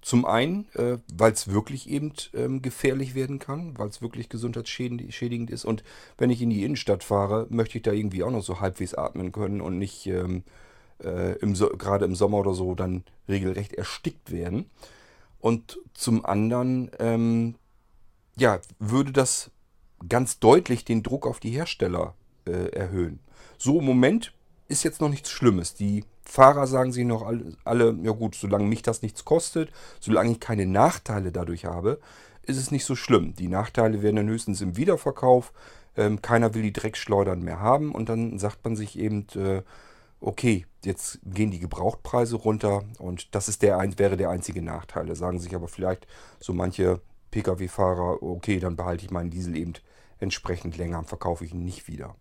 Zum 0.01 0.25
einen, 0.25 0.67
äh, 0.73 0.97
weil 1.13 1.31
es 1.31 1.49
wirklich 1.49 1.87
eben 1.87 2.13
ähm, 2.33 2.61
gefährlich 2.63 3.13
werden 3.13 3.37
kann, 3.37 3.77
weil 3.77 3.87
es 3.87 4.01
wirklich 4.01 4.29
gesundheitsschädigend 4.29 5.51
ist. 5.51 5.63
Und 5.63 5.83
wenn 6.17 6.31
ich 6.31 6.41
in 6.41 6.49
die 6.49 6.63
Innenstadt 6.63 7.03
fahre, 7.03 7.45
möchte 7.49 7.77
ich 7.77 7.83
da 7.83 7.91
irgendwie 7.91 8.23
auch 8.23 8.31
noch 8.31 8.43
so 8.43 8.59
halbwegs 8.59 8.95
atmen 8.95 9.31
können 9.31 9.61
und 9.61 9.77
nicht 9.77 10.07
ähm, 10.07 10.43
äh, 10.99 11.35
so 11.53 11.69
gerade 11.69 12.05
im 12.05 12.15
Sommer 12.15 12.39
oder 12.39 12.55
so 12.55 12.73
dann 12.73 13.03
regelrecht 13.29 13.73
erstickt 13.73 14.31
werden. 14.31 14.65
Und 15.39 15.79
zum 15.93 16.25
anderen, 16.25 16.89
ähm, 16.99 17.55
ja, 18.37 18.59
würde 18.79 19.11
das 19.11 19.51
ganz 20.07 20.39
deutlich 20.39 20.83
den 20.83 21.03
Druck 21.03 21.27
auf 21.27 21.39
die 21.39 21.51
Hersteller 21.51 22.15
äh, 22.45 22.71
erhöhen. 22.71 23.19
So 23.57 23.79
im 23.79 23.85
Moment 23.85 24.33
ist 24.71 24.83
jetzt 24.83 25.01
noch 25.01 25.09
nichts 25.09 25.29
Schlimmes. 25.29 25.75
Die 25.75 26.05
Fahrer 26.23 26.65
sagen 26.65 26.91
sich 26.91 27.05
noch 27.05 27.23
alle, 27.23 27.57
alle, 27.65 27.97
ja 28.01 28.11
gut, 28.11 28.35
solange 28.35 28.65
mich 28.65 28.81
das 28.81 29.01
nichts 29.01 29.25
kostet, 29.25 29.71
solange 29.99 30.31
ich 30.31 30.39
keine 30.39 30.65
Nachteile 30.65 31.31
dadurch 31.31 31.65
habe, 31.65 31.99
ist 32.43 32.57
es 32.57 32.71
nicht 32.71 32.85
so 32.85 32.95
schlimm. 32.95 33.35
Die 33.35 33.47
Nachteile 33.47 34.01
werden 34.01 34.15
dann 34.15 34.29
höchstens 34.29 34.61
im 34.61 34.77
Wiederverkauf. 34.77 35.51
Ähm, 35.97 36.21
keiner 36.21 36.53
will 36.53 36.61
die 36.61 36.73
Dreckschleudern 36.73 37.41
mehr 37.41 37.59
haben 37.59 37.91
und 37.91 38.07
dann 38.07 38.39
sagt 38.39 38.63
man 38.63 38.77
sich 38.77 38.97
eben, 38.97 39.27
äh, 39.35 39.61
okay, 40.21 40.65
jetzt 40.85 41.19
gehen 41.25 41.51
die 41.51 41.59
Gebrauchtpreise 41.59 42.37
runter 42.37 42.83
und 42.97 43.35
das 43.35 43.49
ist 43.49 43.61
der, 43.61 43.77
wäre 43.97 44.15
der 44.15 44.29
einzige 44.29 44.61
Nachteil. 44.61 45.07
Da 45.07 45.15
sagen 45.15 45.39
sich 45.39 45.53
aber 45.53 45.67
vielleicht 45.67 46.07
so 46.39 46.53
manche 46.53 47.01
Pkw-Fahrer, 47.31 48.23
okay, 48.23 48.59
dann 48.59 48.77
behalte 48.77 49.03
ich 49.03 49.11
meinen 49.11 49.31
Diesel 49.31 49.57
eben 49.57 49.73
entsprechend 50.19 50.77
länger 50.77 50.99
und 50.99 51.09
verkaufe 51.09 51.43
ich 51.43 51.53
ihn 51.53 51.65
nicht 51.65 51.87
wieder. 51.87 52.15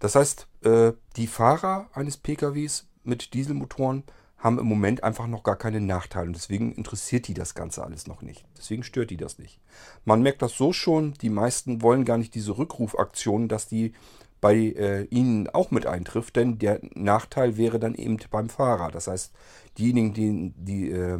Das 0.00 0.16
heißt, 0.16 0.48
äh, 0.62 0.92
die 1.16 1.28
Fahrer 1.28 1.88
eines 1.92 2.16
PKWs 2.16 2.88
mit 3.04 3.32
Dieselmotoren 3.34 4.02
haben 4.38 4.58
im 4.58 4.66
Moment 4.66 5.04
einfach 5.04 5.26
noch 5.26 5.42
gar 5.42 5.56
keine 5.56 5.80
Nachteile. 5.80 6.26
Und 6.26 6.36
deswegen 6.36 6.72
interessiert 6.72 7.28
die 7.28 7.34
das 7.34 7.54
Ganze 7.54 7.84
alles 7.84 8.06
noch 8.06 8.22
nicht. 8.22 8.44
Deswegen 8.56 8.82
stört 8.82 9.10
die 9.10 9.18
das 9.18 9.38
nicht. 9.38 9.60
Man 10.04 10.22
merkt 10.22 10.42
das 10.42 10.56
so 10.56 10.72
schon, 10.72 11.14
die 11.14 11.28
meisten 11.28 11.82
wollen 11.82 12.04
gar 12.04 12.18
nicht 12.18 12.34
diese 12.34 12.56
Rückrufaktion, 12.56 13.48
dass 13.48 13.68
die 13.68 13.92
bei 14.40 14.54
äh, 14.56 15.04
ihnen 15.10 15.48
auch 15.50 15.70
mit 15.70 15.84
eintrifft, 15.86 16.36
denn 16.36 16.58
der 16.58 16.80
Nachteil 16.94 17.58
wäre 17.58 17.78
dann 17.78 17.94
eben 17.94 18.16
beim 18.30 18.48
Fahrer. 18.48 18.90
Das 18.90 19.06
heißt, 19.06 19.32
diejenigen, 19.76 20.14
die, 20.14 20.54
die, 20.56 20.90
äh, 20.90 21.18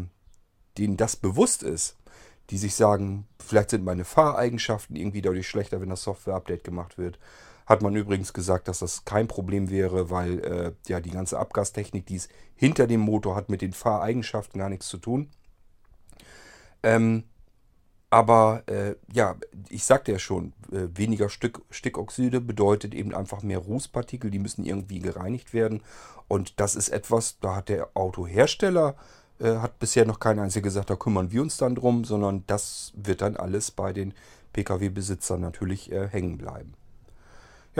denen 0.78 0.96
das 0.96 1.16
bewusst 1.16 1.62
ist, 1.62 1.98
die 2.48 2.56
sich 2.56 2.74
sagen, 2.74 3.26
vielleicht 3.38 3.70
sind 3.70 3.84
meine 3.84 4.06
Fahreigenschaften 4.06 4.96
irgendwie 4.96 5.20
dadurch 5.20 5.46
schlechter, 5.46 5.82
wenn 5.82 5.90
das 5.90 6.02
Software-Update 6.02 6.64
gemacht 6.64 6.96
wird, 6.96 7.18
hat 7.70 7.82
man 7.82 7.94
übrigens 7.94 8.32
gesagt, 8.32 8.66
dass 8.66 8.80
das 8.80 9.04
kein 9.04 9.28
Problem 9.28 9.70
wäre, 9.70 10.10
weil 10.10 10.40
äh, 10.40 10.72
ja 10.88 11.00
die 11.00 11.12
ganze 11.12 11.38
Abgastechnik, 11.38 12.04
die 12.04 12.16
es 12.16 12.28
hinter 12.56 12.88
dem 12.88 12.98
Motor 12.98 13.36
hat, 13.36 13.48
mit 13.48 13.62
den 13.62 13.72
Fahreigenschaften 13.72 14.58
gar 14.58 14.68
nichts 14.68 14.88
zu 14.88 14.98
tun. 14.98 15.30
Ähm, 16.82 17.22
aber 18.10 18.64
äh, 18.66 18.96
ja, 19.12 19.36
ich 19.68 19.84
sagte 19.84 20.10
ja 20.10 20.18
schon, 20.18 20.52
äh, 20.72 20.88
weniger 20.94 21.28
Stück, 21.28 21.62
Stickoxide 21.70 22.40
bedeutet 22.40 22.92
eben 22.92 23.14
einfach 23.14 23.44
mehr 23.44 23.58
Rußpartikel, 23.58 24.32
die 24.32 24.40
müssen 24.40 24.64
irgendwie 24.64 24.98
gereinigt 24.98 25.54
werden. 25.54 25.80
Und 26.26 26.58
das 26.58 26.74
ist 26.74 26.88
etwas, 26.88 27.38
da 27.38 27.54
hat 27.54 27.68
der 27.68 27.90
Autohersteller, 27.94 28.96
äh, 29.38 29.58
hat 29.58 29.78
bisher 29.78 30.06
noch 30.06 30.18
kein 30.18 30.40
einziger 30.40 30.64
gesagt, 30.64 30.90
da 30.90 30.96
kümmern 30.96 31.30
wir 31.30 31.40
uns 31.40 31.56
dann 31.56 31.76
drum, 31.76 32.02
sondern 32.04 32.42
das 32.48 32.92
wird 32.96 33.22
dann 33.22 33.36
alles 33.36 33.70
bei 33.70 33.92
den 33.92 34.12
Pkw-Besitzern 34.54 35.40
natürlich 35.40 35.92
äh, 35.92 36.08
hängen 36.08 36.36
bleiben. 36.36 36.74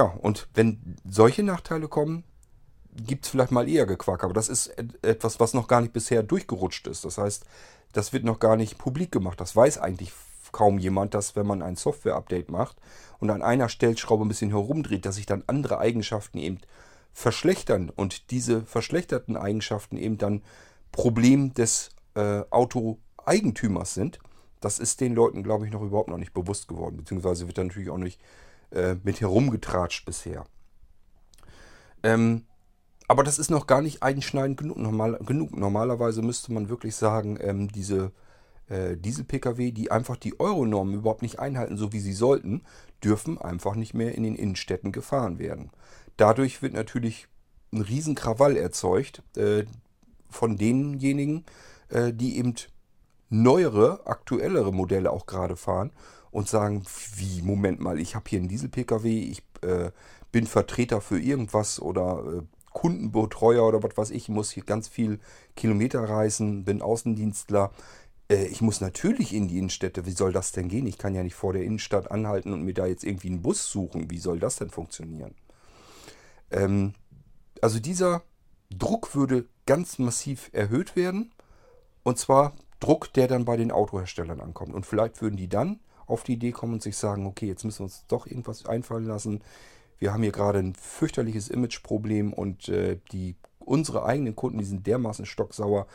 Ja, 0.00 0.14
und 0.22 0.48
wenn 0.54 0.96
solche 1.04 1.42
Nachteile 1.42 1.86
kommen, 1.86 2.24
gibt 2.96 3.26
es 3.26 3.30
vielleicht 3.30 3.50
mal 3.50 3.68
eher 3.68 3.84
Gequack. 3.84 4.24
Aber 4.24 4.32
das 4.32 4.48
ist 4.48 4.68
etwas, 5.02 5.40
was 5.40 5.52
noch 5.52 5.68
gar 5.68 5.82
nicht 5.82 5.92
bisher 5.92 6.22
durchgerutscht 6.22 6.86
ist. 6.86 7.04
Das 7.04 7.18
heißt, 7.18 7.44
das 7.92 8.14
wird 8.14 8.24
noch 8.24 8.38
gar 8.38 8.56
nicht 8.56 8.78
publik 8.78 9.12
gemacht. 9.12 9.38
Das 9.38 9.54
weiß 9.54 9.76
eigentlich 9.76 10.10
kaum 10.52 10.78
jemand, 10.78 11.12
dass 11.12 11.36
wenn 11.36 11.46
man 11.46 11.60
ein 11.60 11.76
Software-Update 11.76 12.50
macht 12.50 12.78
und 13.18 13.28
an 13.28 13.42
einer 13.42 13.68
Stellschraube 13.68 14.24
ein 14.24 14.28
bisschen 14.28 14.48
herumdreht, 14.48 15.04
dass 15.04 15.16
sich 15.16 15.26
dann 15.26 15.44
andere 15.46 15.78
Eigenschaften 15.80 16.38
eben 16.38 16.60
verschlechtern 17.12 17.90
und 17.90 18.30
diese 18.30 18.62
verschlechterten 18.62 19.36
Eigenschaften 19.36 19.98
eben 19.98 20.16
dann 20.16 20.40
Problem 20.92 21.52
des 21.52 21.90
äh, 22.14 22.40
Autoeigentümers 22.48 23.92
sind. 23.92 24.18
Das 24.60 24.78
ist 24.78 25.02
den 25.02 25.14
Leuten, 25.14 25.42
glaube 25.42 25.66
ich, 25.66 25.72
noch 25.72 25.82
überhaupt 25.82 26.08
noch 26.08 26.16
nicht 26.16 26.32
bewusst 26.32 26.68
geworden. 26.68 26.96
Beziehungsweise 26.96 27.48
wird 27.48 27.58
da 27.58 27.64
natürlich 27.64 27.90
auch 27.90 27.98
nicht 27.98 28.18
äh, 28.70 28.96
mit 29.02 29.20
herumgetratscht 29.20 30.04
bisher. 30.04 30.44
Ähm, 32.02 32.44
aber 33.08 33.24
das 33.24 33.38
ist 33.38 33.50
noch 33.50 33.66
gar 33.66 33.82
nicht 33.82 34.02
einschneidend 34.02 34.56
genug. 34.56 34.78
Normal, 34.78 35.18
genug. 35.26 35.56
Normalerweise 35.56 36.22
müsste 36.22 36.52
man 36.52 36.68
wirklich 36.68 36.94
sagen, 36.94 37.38
ähm, 37.40 37.68
diese 37.68 38.12
äh, 38.68 38.96
Diesel-Pkw, 38.96 39.72
die 39.72 39.90
einfach 39.90 40.16
die 40.16 40.38
Euronormen 40.38 40.94
überhaupt 40.94 41.22
nicht 41.22 41.40
einhalten, 41.40 41.76
so 41.76 41.92
wie 41.92 42.00
sie 42.00 42.12
sollten, 42.12 42.62
dürfen 43.02 43.38
einfach 43.38 43.74
nicht 43.74 43.94
mehr 43.94 44.14
in 44.14 44.22
den 44.22 44.36
Innenstädten 44.36 44.92
gefahren 44.92 45.38
werden. 45.38 45.70
Dadurch 46.16 46.62
wird 46.62 46.74
natürlich 46.74 47.26
ein 47.72 47.82
Riesenkrawall 47.82 48.56
erzeugt 48.56 49.22
äh, 49.36 49.64
von 50.28 50.56
denjenigen, 50.56 51.44
äh, 51.88 52.12
die 52.12 52.38
eben 52.38 52.54
neuere, 53.28 54.06
aktuellere 54.06 54.72
Modelle 54.72 55.10
auch 55.10 55.26
gerade 55.26 55.56
fahren 55.56 55.92
und 56.30 56.48
sagen, 56.48 56.84
wie, 57.16 57.42
Moment 57.42 57.80
mal, 57.80 57.98
ich 57.98 58.14
habe 58.14 58.28
hier 58.28 58.38
einen 58.38 58.48
Diesel-Pkw, 58.48 59.08
ich 59.08 59.42
äh, 59.62 59.90
bin 60.32 60.46
Vertreter 60.46 61.00
für 61.00 61.20
irgendwas 61.20 61.80
oder 61.80 62.24
äh, 62.38 62.42
Kundenbetreuer 62.72 63.66
oder 63.66 63.82
was 63.82 63.96
weiß 63.96 64.10
ich, 64.10 64.28
muss 64.28 64.50
hier 64.50 64.62
ganz 64.62 64.88
viel 64.88 65.18
Kilometer 65.56 66.08
reisen, 66.08 66.64
bin 66.64 66.82
Außendienstler. 66.82 67.72
Äh, 68.30 68.46
ich 68.46 68.60
muss 68.60 68.80
natürlich 68.80 69.34
in 69.34 69.48
die 69.48 69.58
Innenstädte. 69.58 70.06
Wie 70.06 70.12
soll 70.12 70.32
das 70.32 70.52
denn 70.52 70.68
gehen? 70.68 70.86
Ich 70.86 70.98
kann 70.98 71.14
ja 71.14 71.22
nicht 71.22 71.34
vor 71.34 71.52
der 71.52 71.64
Innenstadt 71.64 72.10
anhalten 72.10 72.52
und 72.52 72.62
mir 72.62 72.74
da 72.74 72.86
jetzt 72.86 73.04
irgendwie 73.04 73.28
einen 73.28 73.42
Bus 73.42 73.70
suchen. 73.70 74.10
Wie 74.10 74.18
soll 74.18 74.38
das 74.38 74.56
denn 74.56 74.70
funktionieren? 74.70 75.34
Ähm, 76.50 76.94
also 77.60 77.80
dieser 77.80 78.22
Druck 78.70 79.14
würde 79.14 79.46
ganz 79.66 79.98
massiv 79.98 80.50
erhöht 80.52 80.94
werden. 80.94 81.32
Und 82.02 82.18
zwar 82.18 82.54
Druck, 82.78 83.12
der 83.12 83.28
dann 83.28 83.44
bei 83.44 83.56
den 83.56 83.72
Autoherstellern 83.72 84.40
ankommt. 84.40 84.74
Und 84.74 84.86
vielleicht 84.86 85.20
würden 85.20 85.36
die 85.36 85.48
dann 85.48 85.80
auf 86.10 86.22
die 86.22 86.34
Idee 86.34 86.52
kommen 86.52 86.74
und 86.74 86.82
sich 86.82 86.96
sagen, 86.96 87.26
okay, 87.26 87.46
jetzt 87.46 87.64
müssen 87.64 87.80
wir 87.80 87.84
uns 87.84 88.04
doch 88.08 88.26
irgendwas 88.26 88.66
einfallen 88.66 89.06
lassen. 89.06 89.42
Wir 89.98 90.12
haben 90.12 90.22
hier 90.22 90.32
gerade 90.32 90.58
ein 90.58 90.74
fürchterliches 90.74 91.48
Imageproblem 91.48 92.32
und 92.32 92.68
äh, 92.68 92.98
die, 93.12 93.36
unsere 93.58 94.04
eigenen 94.04 94.34
Kunden, 94.34 94.58
die 94.58 94.64
sind 94.64 94.86
dermaßen 94.86 95.26
stocksauer, 95.26 95.86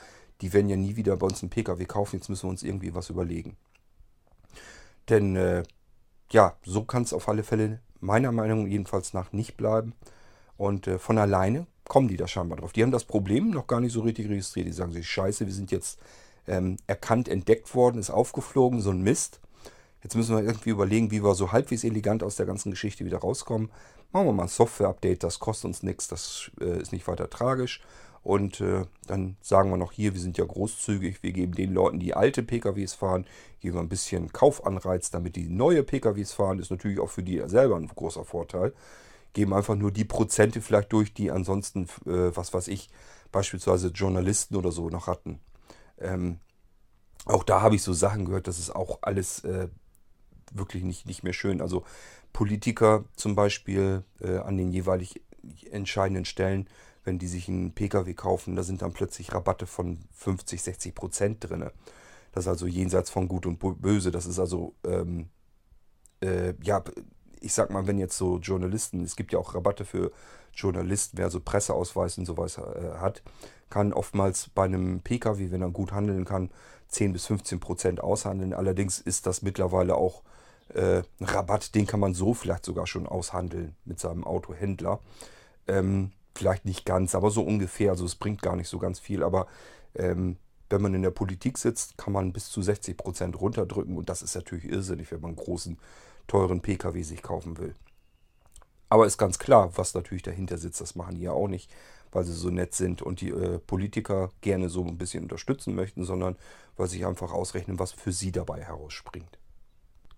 die 0.41 0.53
werden 0.53 0.69
ja 0.69 0.75
nie 0.75 0.95
wieder 0.95 1.17
bei 1.17 1.27
uns 1.27 1.41
einen 1.41 1.49
Pkw 1.49 1.85
kaufen, 1.85 2.17
jetzt 2.17 2.29
müssen 2.29 2.43
wir 2.43 2.51
uns 2.51 2.63
irgendwie 2.63 2.93
was 2.93 3.09
überlegen. 3.09 3.55
Denn 5.09 5.35
äh, 5.35 5.63
ja, 6.31 6.55
so 6.63 6.83
kann 6.83 7.03
es 7.03 7.13
auf 7.13 7.29
alle 7.29 7.43
Fälle 7.43 7.79
meiner 7.99 8.31
Meinung 8.31 8.67
jedenfalls 8.67 9.13
nach 9.13 9.31
nicht 9.31 9.57
bleiben. 9.57 9.93
Und 10.57 10.87
äh, 10.87 10.99
von 10.99 11.17
alleine 11.17 11.67
kommen 11.87 12.07
die 12.07 12.17
da 12.17 12.27
scheinbar 12.27 12.59
drauf. 12.59 12.71
Die 12.71 12.81
haben 12.81 12.91
das 12.91 13.05
Problem 13.05 13.49
noch 13.49 13.67
gar 13.67 13.81
nicht 13.81 13.93
so 13.93 14.01
richtig 14.01 14.29
registriert. 14.29 14.67
Die 14.67 14.71
sagen 14.71 14.91
sich, 14.91 15.07
scheiße, 15.07 15.45
wir 15.45 15.53
sind 15.53 15.71
jetzt 15.71 15.99
ähm, 16.47 16.77
erkannt, 16.87 17.27
entdeckt 17.27 17.75
worden, 17.75 17.99
ist 17.99 18.09
aufgeflogen, 18.09 18.81
so 18.81 18.91
ein 18.91 19.01
Mist. 19.01 19.39
Jetzt 20.05 20.13
müssen 20.13 20.37
wir 20.37 20.43
irgendwie 20.43 20.69
überlegen, 20.69 21.09
wie 21.09 21.23
wir 21.23 21.33
so 21.33 21.51
halbwegs 21.51 21.83
elegant 21.83 22.21
aus 22.21 22.35
der 22.35 22.45
ganzen 22.45 22.69
Geschichte 22.69 23.05
wieder 23.05 23.17
rauskommen. 23.17 23.71
Machen 24.11 24.27
wir 24.27 24.33
mal 24.33 24.43
ein 24.43 24.49
Software-Update, 24.49 25.23
das 25.23 25.39
kostet 25.39 25.65
uns 25.65 25.81
nichts, 25.81 26.07
das 26.07 26.51
äh, 26.61 26.79
ist 26.79 26.91
nicht 26.91 27.07
weiter 27.07 27.27
tragisch. 27.27 27.81
Und 28.21 28.61
äh, 28.61 28.85
dann 29.07 29.35
sagen 29.41 29.71
wir 29.71 29.77
noch 29.77 29.91
hier, 29.91 30.13
wir 30.13 30.21
sind 30.21 30.37
ja 30.37 30.45
großzügig, 30.45 31.23
wir 31.23 31.31
geben 31.31 31.55
den 31.55 31.73
Leuten, 31.73 31.99
die 31.99 32.13
alte 32.13 32.43
PKWs 32.43 32.93
fahren, 32.93 33.25
geben 33.61 33.77
wir 33.77 33.81
ein 33.81 33.89
bisschen 33.89 34.31
Kaufanreiz, 34.31 35.09
damit 35.09 35.35
die 35.37 35.49
neue 35.49 35.81
PKWs 35.81 36.33
fahren. 36.33 36.59
Ist 36.59 36.69
natürlich 36.69 36.99
auch 36.99 37.09
für 37.09 37.23
die 37.23 37.41
selber 37.47 37.75
ein 37.75 37.87
großer 37.87 38.25
Vorteil. 38.25 38.75
Geben 39.33 39.55
einfach 39.55 39.73
nur 39.73 39.89
die 39.91 40.05
Prozente 40.05 40.61
vielleicht 40.61 40.93
durch, 40.93 41.15
die 41.15 41.31
ansonsten, 41.31 41.85
äh, 42.05 42.29
was 42.35 42.53
weiß 42.53 42.67
ich, 42.67 42.89
beispielsweise 43.31 43.87
Journalisten 43.87 44.55
oder 44.55 44.71
so 44.71 44.87
noch 44.87 45.07
hatten. 45.07 45.39
Ähm, 45.97 46.37
auch 47.25 47.43
da 47.43 47.61
habe 47.61 47.73
ich 47.73 47.81
so 47.81 47.91
Sachen 47.91 48.25
gehört, 48.25 48.47
das 48.47 48.59
ist 48.59 48.69
auch 48.69 48.99
alles 49.01 49.43
äh, 49.45 49.67
wirklich 50.53 50.83
nicht, 50.83 51.05
nicht 51.05 51.23
mehr 51.23 51.33
schön. 51.33 51.61
Also 51.61 51.83
Politiker 52.33 53.05
zum 53.15 53.35
Beispiel 53.35 54.03
äh, 54.21 54.37
an 54.37 54.57
den 54.57 54.71
jeweilig 54.71 55.21
entscheidenden 55.71 56.25
Stellen, 56.25 56.67
wenn 57.03 57.19
die 57.19 57.27
sich 57.27 57.47
einen 57.47 57.73
Pkw 57.73 58.13
kaufen, 58.13 58.55
da 58.55 58.63
sind 58.63 58.81
dann 58.81 58.93
plötzlich 58.93 59.33
Rabatte 59.33 59.67
von 59.67 59.99
50, 60.13 60.61
60 60.61 60.95
Prozent 60.95 61.49
drin. 61.49 61.69
Das 62.31 62.45
ist 62.45 62.47
also 62.49 62.67
jenseits 62.67 63.09
von 63.09 63.27
Gut 63.27 63.45
und 63.45 63.59
Böse. 63.59 64.11
Das 64.11 64.25
ist 64.25 64.39
also, 64.39 64.73
ähm, 64.83 65.29
äh, 66.21 66.53
ja, 66.61 66.83
ich 67.39 67.53
sag 67.53 67.69
mal, 67.69 67.87
wenn 67.87 67.99
jetzt 67.99 68.17
so 68.17 68.39
Journalisten, 68.39 69.03
es 69.03 69.15
gibt 69.15 69.31
ja 69.31 69.39
auch 69.39 69.53
Rabatte 69.53 69.85
für 69.85 70.11
Journalisten, 70.53 71.17
wer 71.17 71.29
so 71.29 71.39
Presseausweis 71.39 72.17
und 72.17 72.25
sowas 72.25 72.57
äh, 72.57 72.95
hat, 72.97 73.21
kann 73.69 73.93
oftmals 73.93 74.49
bei 74.49 74.65
einem 74.65 75.01
Pkw, 75.01 75.51
wenn 75.51 75.61
er 75.61 75.69
gut 75.69 75.91
handeln 75.91 76.25
kann, 76.25 76.49
10 76.89 77.13
bis 77.13 77.27
15 77.27 77.59
Prozent 77.59 78.01
aushandeln. 78.01 78.53
Allerdings 78.53 78.99
ist 78.99 79.27
das 79.27 79.41
mittlerweile 79.41 79.95
auch 79.95 80.23
äh, 80.73 81.03
Rabatt, 81.21 81.75
den 81.75 81.85
kann 81.85 81.99
man 81.99 82.13
so 82.13 82.33
vielleicht 82.33 82.65
sogar 82.65 82.87
schon 82.87 83.07
aushandeln 83.07 83.75
mit 83.85 83.99
seinem 83.99 84.23
Autohändler. 84.23 84.99
Ähm, 85.67 86.11
vielleicht 86.33 86.65
nicht 86.65 86.85
ganz, 86.85 87.15
aber 87.15 87.31
so 87.31 87.43
ungefähr. 87.43 87.91
Also 87.91 88.05
es 88.05 88.15
bringt 88.15 88.41
gar 88.41 88.55
nicht 88.55 88.67
so 88.67 88.79
ganz 88.79 88.99
viel. 88.99 89.23
Aber 89.23 89.47
ähm, 89.95 90.37
wenn 90.69 90.81
man 90.81 90.93
in 90.93 91.03
der 91.03 91.11
Politik 91.11 91.57
sitzt, 91.57 91.97
kann 91.97 92.13
man 92.13 92.33
bis 92.33 92.49
zu 92.49 92.61
60 92.61 92.97
Prozent 92.97 93.39
runterdrücken. 93.39 93.97
Und 93.97 94.09
das 94.09 94.21
ist 94.21 94.35
natürlich 94.35 94.65
irrsinnig, 94.65 95.11
wenn 95.11 95.21
man 95.21 95.31
einen 95.31 95.37
großen, 95.37 95.77
teuren 96.27 96.61
Pkw 96.61 97.01
sich 97.03 97.21
kaufen 97.21 97.57
will. 97.57 97.75
Aber 98.89 99.05
ist 99.05 99.17
ganz 99.17 99.39
klar, 99.39 99.77
was 99.77 99.93
natürlich 99.93 100.23
dahinter 100.23 100.57
sitzt. 100.57 100.81
Das 100.81 100.95
machen 100.95 101.15
die 101.15 101.21
ja 101.21 101.31
auch 101.31 101.47
nicht, 101.47 101.71
weil 102.11 102.23
sie 102.23 102.33
so 102.33 102.49
nett 102.49 102.73
sind 102.73 103.01
und 103.01 103.21
die 103.21 103.29
äh, 103.29 103.59
Politiker 103.59 104.31
gerne 104.41 104.69
so 104.69 104.83
ein 104.83 104.97
bisschen 104.97 105.23
unterstützen 105.23 105.75
möchten, 105.75 106.03
sondern 106.03 106.35
weil 106.77 106.87
sie 106.87 107.05
einfach 107.05 107.31
ausrechnen, 107.31 107.79
was 107.79 107.91
für 107.91 108.11
sie 108.11 108.31
dabei 108.31 108.61
herausspringt. 108.63 109.37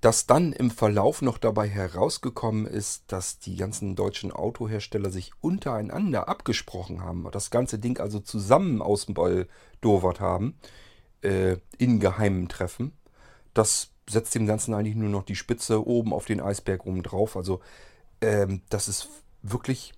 Dass 0.01 0.27
dann 0.27 0.53
im 0.53 0.69
Verlauf 0.69 1.21
noch 1.21 1.37
dabei 1.39 1.67
herausgekommen 1.67 2.67
ist, 2.67 3.11
dass 3.11 3.39
die 3.39 3.55
ganzen 3.55 3.95
deutschen 3.95 4.31
Autohersteller 4.31 5.09
sich 5.09 5.31
untereinander 5.41 6.29
abgesprochen 6.29 7.01
haben, 7.01 7.27
das 7.31 7.49
ganze 7.49 7.79
Ding 7.79 7.99
also 7.99 8.19
zusammen 8.19 8.81
ausbaldowert 8.81 10.19
haben, 10.19 10.59
äh, 11.21 11.57
in 11.77 11.99
geheimen 11.99 12.47
Treffen, 12.47 12.93
das 13.53 13.89
setzt 14.09 14.35
dem 14.35 14.45
Ganzen 14.45 14.73
eigentlich 14.73 14.95
nur 14.95 15.09
noch 15.09 15.23
die 15.23 15.35
Spitze 15.35 15.85
oben 15.85 16.13
auf 16.13 16.25
den 16.25 16.39
Eisberg 16.39 16.85
oben 16.85 17.03
drauf. 17.03 17.35
Also 17.35 17.59
ähm, 18.21 18.61
das 18.69 18.87
ist 18.87 19.09
wirklich 19.41 19.93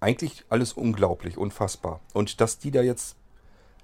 eigentlich 0.00 0.44
alles 0.48 0.72
unglaublich, 0.72 1.38
unfassbar. 1.38 2.00
Und 2.12 2.40
dass 2.40 2.58
die 2.58 2.70
da 2.70 2.82
jetzt, 2.82 3.16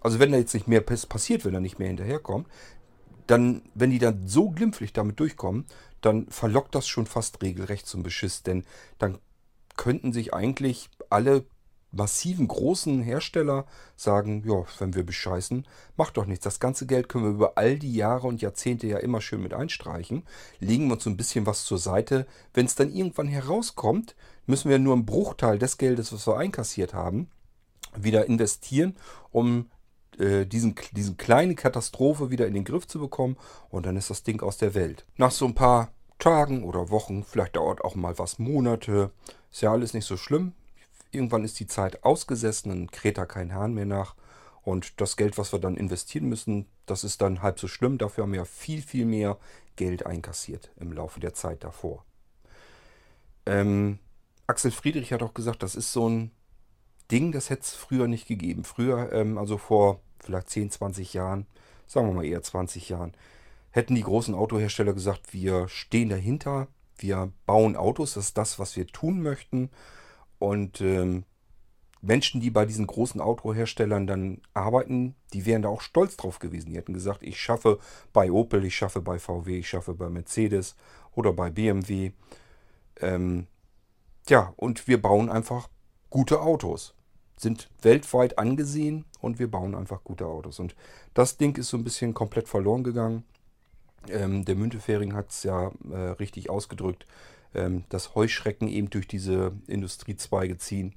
also 0.00 0.18
wenn 0.18 0.32
da 0.32 0.38
jetzt 0.38 0.54
nicht 0.54 0.68
mehr 0.68 0.82
passiert, 0.82 1.44
wenn 1.44 1.54
er 1.54 1.60
nicht 1.60 1.78
mehr 1.78 1.88
hinterherkommt, 1.88 2.46
dann, 3.26 3.62
wenn 3.74 3.90
die 3.90 3.98
dann 3.98 4.26
so 4.26 4.50
glimpflich 4.50 4.92
damit 4.92 5.20
durchkommen, 5.20 5.66
dann 6.00 6.26
verlockt 6.28 6.74
das 6.74 6.88
schon 6.88 7.06
fast 7.06 7.42
regelrecht 7.42 7.86
zum 7.86 8.02
Beschiss. 8.02 8.42
Denn 8.42 8.64
dann 8.98 9.18
könnten 9.76 10.12
sich 10.12 10.34
eigentlich 10.34 10.90
alle 11.08 11.44
massiven 11.92 12.46
großen 12.46 13.02
Hersteller 13.02 13.66
sagen, 13.96 14.44
ja, 14.46 14.64
wenn 14.78 14.94
wir 14.94 15.04
bescheißen, 15.04 15.66
macht 15.96 16.16
doch 16.16 16.26
nichts. 16.26 16.44
Das 16.44 16.60
ganze 16.60 16.86
Geld 16.86 17.08
können 17.08 17.24
wir 17.24 17.30
über 17.30 17.52
all 17.56 17.78
die 17.78 17.94
Jahre 17.94 18.26
und 18.26 18.42
Jahrzehnte 18.42 18.86
ja 18.86 18.98
immer 18.98 19.20
schön 19.20 19.42
mit 19.42 19.54
einstreichen. 19.54 20.24
Legen 20.60 20.86
wir 20.86 20.94
uns 20.94 21.04
so 21.04 21.10
ein 21.10 21.16
bisschen 21.16 21.46
was 21.46 21.64
zur 21.64 21.78
Seite. 21.78 22.26
Wenn 22.54 22.66
es 22.66 22.74
dann 22.76 22.92
irgendwann 22.92 23.26
herauskommt, 23.26 24.14
müssen 24.46 24.70
wir 24.70 24.78
nur 24.78 24.94
einen 24.94 25.06
Bruchteil 25.06 25.58
des 25.58 25.78
Geldes, 25.78 26.12
was 26.12 26.26
wir 26.26 26.36
einkassiert 26.36 26.94
haben, 26.94 27.28
wieder 27.96 28.26
investieren, 28.26 28.96
um 29.32 29.68
äh, 30.20 30.46
diesen, 30.46 30.74
diesen 30.92 31.16
kleine 31.16 31.54
Katastrophe 31.54 32.30
wieder 32.30 32.46
in 32.46 32.54
den 32.54 32.64
Griff 32.64 32.86
zu 32.86 33.00
bekommen 33.00 33.36
und 33.70 33.86
dann 33.86 33.96
ist 33.96 34.10
das 34.10 34.22
Ding 34.22 34.42
aus 34.42 34.58
der 34.58 34.74
Welt. 34.74 35.06
Nach 35.16 35.30
so 35.30 35.46
ein 35.46 35.54
paar 35.54 35.92
Tagen 36.18 36.62
oder 36.64 36.90
Wochen, 36.90 37.24
vielleicht 37.24 37.56
dauert 37.56 37.82
auch 37.82 37.94
mal 37.94 38.18
was 38.18 38.38
Monate, 38.38 39.10
ist 39.50 39.62
ja 39.62 39.72
alles 39.72 39.94
nicht 39.94 40.04
so 40.04 40.16
schlimm. 40.16 40.52
Irgendwann 41.10 41.44
ist 41.44 41.58
die 41.58 41.66
Zeit 41.66 42.04
ausgesessen, 42.04 42.68
dann 42.68 42.90
kräht 42.90 43.18
da 43.18 43.24
kein 43.24 43.54
Hahn 43.54 43.74
mehr 43.74 43.86
nach. 43.86 44.14
Und 44.62 45.00
das 45.00 45.16
Geld, 45.16 45.38
was 45.38 45.52
wir 45.52 45.58
dann 45.58 45.76
investieren 45.76 46.28
müssen, 46.28 46.66
das 46.86 47.02
ist 47.02 47.22
dann 47.22 47.42
halb 47.42 47.58
so 47.58 47.66
schlimm. 47.66 47.98
Dafür 47.98 48.24
haben 48.24 48.32
wir 48.32 48.44
viel, 48.44 48.82
viel 48.82 49.06
mehr 49.06 49.38
Geld 49.76 50.04
einkassiert 50.04 50.70
im 50.76 50.92
Laufe 50.92 51.18
der 51.18 51.32
Zeit 51.32 51.64
davor. 51.64 52.04
Ähm, 53.46 53.98
Axel 54.46 54.70
Friedrich 54.70 55.12
hat 55.12 55.22
auch 55.22 55.34
gesagt, 55.34 55.62
das 55.62 55.74
ist 55.74 55.92
so 55.92 56.08
ein 56.08 56.30
Ding, 57.10 57.32
das 57.32 57.48
hätte 57.50 57.62
es 57.62 57.72
früher 57.72 58.06
nicht 58.06 58.28
gegeben. 58.28 58.64
Früher, 58.64 59.10
ähm, 59.12 59.38
also 59.38 59.56
vor 59.56 60.00
vielleicht 60.22 60.50
10, 60.50 60.70
20 60.70 61.14
Jahren, 61.14 61.46
sagen 61.86 62.08
wir 62.08 62.14
mal 62.14 62.24
eher 62.24 62.42
20 62.42 62.88
Jahren, 62.88 63.14
hätten 63.70 63.94
die 63.94 64.02
großen 64.02 64.34
Autohersteller 64.34 64.92
gesagt, 64.92 65.32
wir 65.32 65.68
stehen 65.68 66.08
dahinter, 66.08 66.68
wir 66.98 67.32
bauen 67.46 67.76
Autos, 67.76 68.14
das 68.14 68.26
ist 68.26 68.38
das, 68.38 68.58
was 68.58 68.76
wir 68.76 68.86
tun 68.86 69.22
möchten. 69.22 69.70
Und 70.38 70.80
ähm, 70.80 71.24
Menschen, 72.02 72.40
die 72.40 72.50
bei 72.50 72.64
diesen 72.64 72.86
großen 72.86 73.20
Autoherstellern 73.20 74.06
dann 74.06 74.40
arbeiten, 74.54 75.14
die 75.32 75.46
wären 75.46 75.62
da 75.62 75.68
auch 75.68 75.82
stolz 75.82 76.16
drauf 76.16 76.38
gewesen. 76.38 76.70
Die 76.70 76.76
hätten 76.76 76.94
gesagt, 76.94 77.22
ich 77.22 77.40
schaffe 77.40 77.78
bei 78.12 78.30
Opel, 78.30 78.64
ich 78.64 78.76
schaffe 78.76 79.00
bei 79.00 79.18
VW, 79.18 79.58
ich 79.58 79.68
schaffe 79.68 79.94
bei 79.94 80.08
Mercedes 80.08 80.76
oder 81.14 81.32
bei 81.32 81.50
BMW. 81.50 82.12
Ähm, 83.00 83.46
ja, 84.28 84.52
und 84.56 84.88
wir 84.88 85.00
bauen 85.00 85.30
einfach 85.30 85.68
gute 86.08 86.40
Autos 86.40 86.94
sind 87.40 87.68
weltweit 87.82 88.38
angesehen 88.38 89.04
und 89.20 89.38
wir 89.38 89.50
bauen 89.50 89.74
einfach 89.74 90.04
gute 90.04 90.26
Autos. 90.26 90.58
Und 90.58 90.74
das 91.14 91.36
Ding 91.36 91.56
ist 91.56 91.70
so 91.70 91.76
ein 91.76 91.84
bisschen 91.84 92.14
komplett 92.14 92.48
verloren 92.48 92.84
gegangen. 92.84 93.24
Ähm, 94.08 94.44
der 94.44 94.56
Müntefering 94.56 95.14
hat 95.14 95.30
es 95.30 95.42
ja 95.42 95.70
äh, 95.90 95.96
richtig 95.96 96.50
ausgedrückt, 96.50 97.06
ähm, 97.54 97.84
dass 97.88 98.14
Heuschrecken 98.14 98.68
eben 98.68 98.90
durch 98.90 99.08
diese 99.08 99.52
Industriezweige 99.66 100.58
ziehen. 100.58 100.94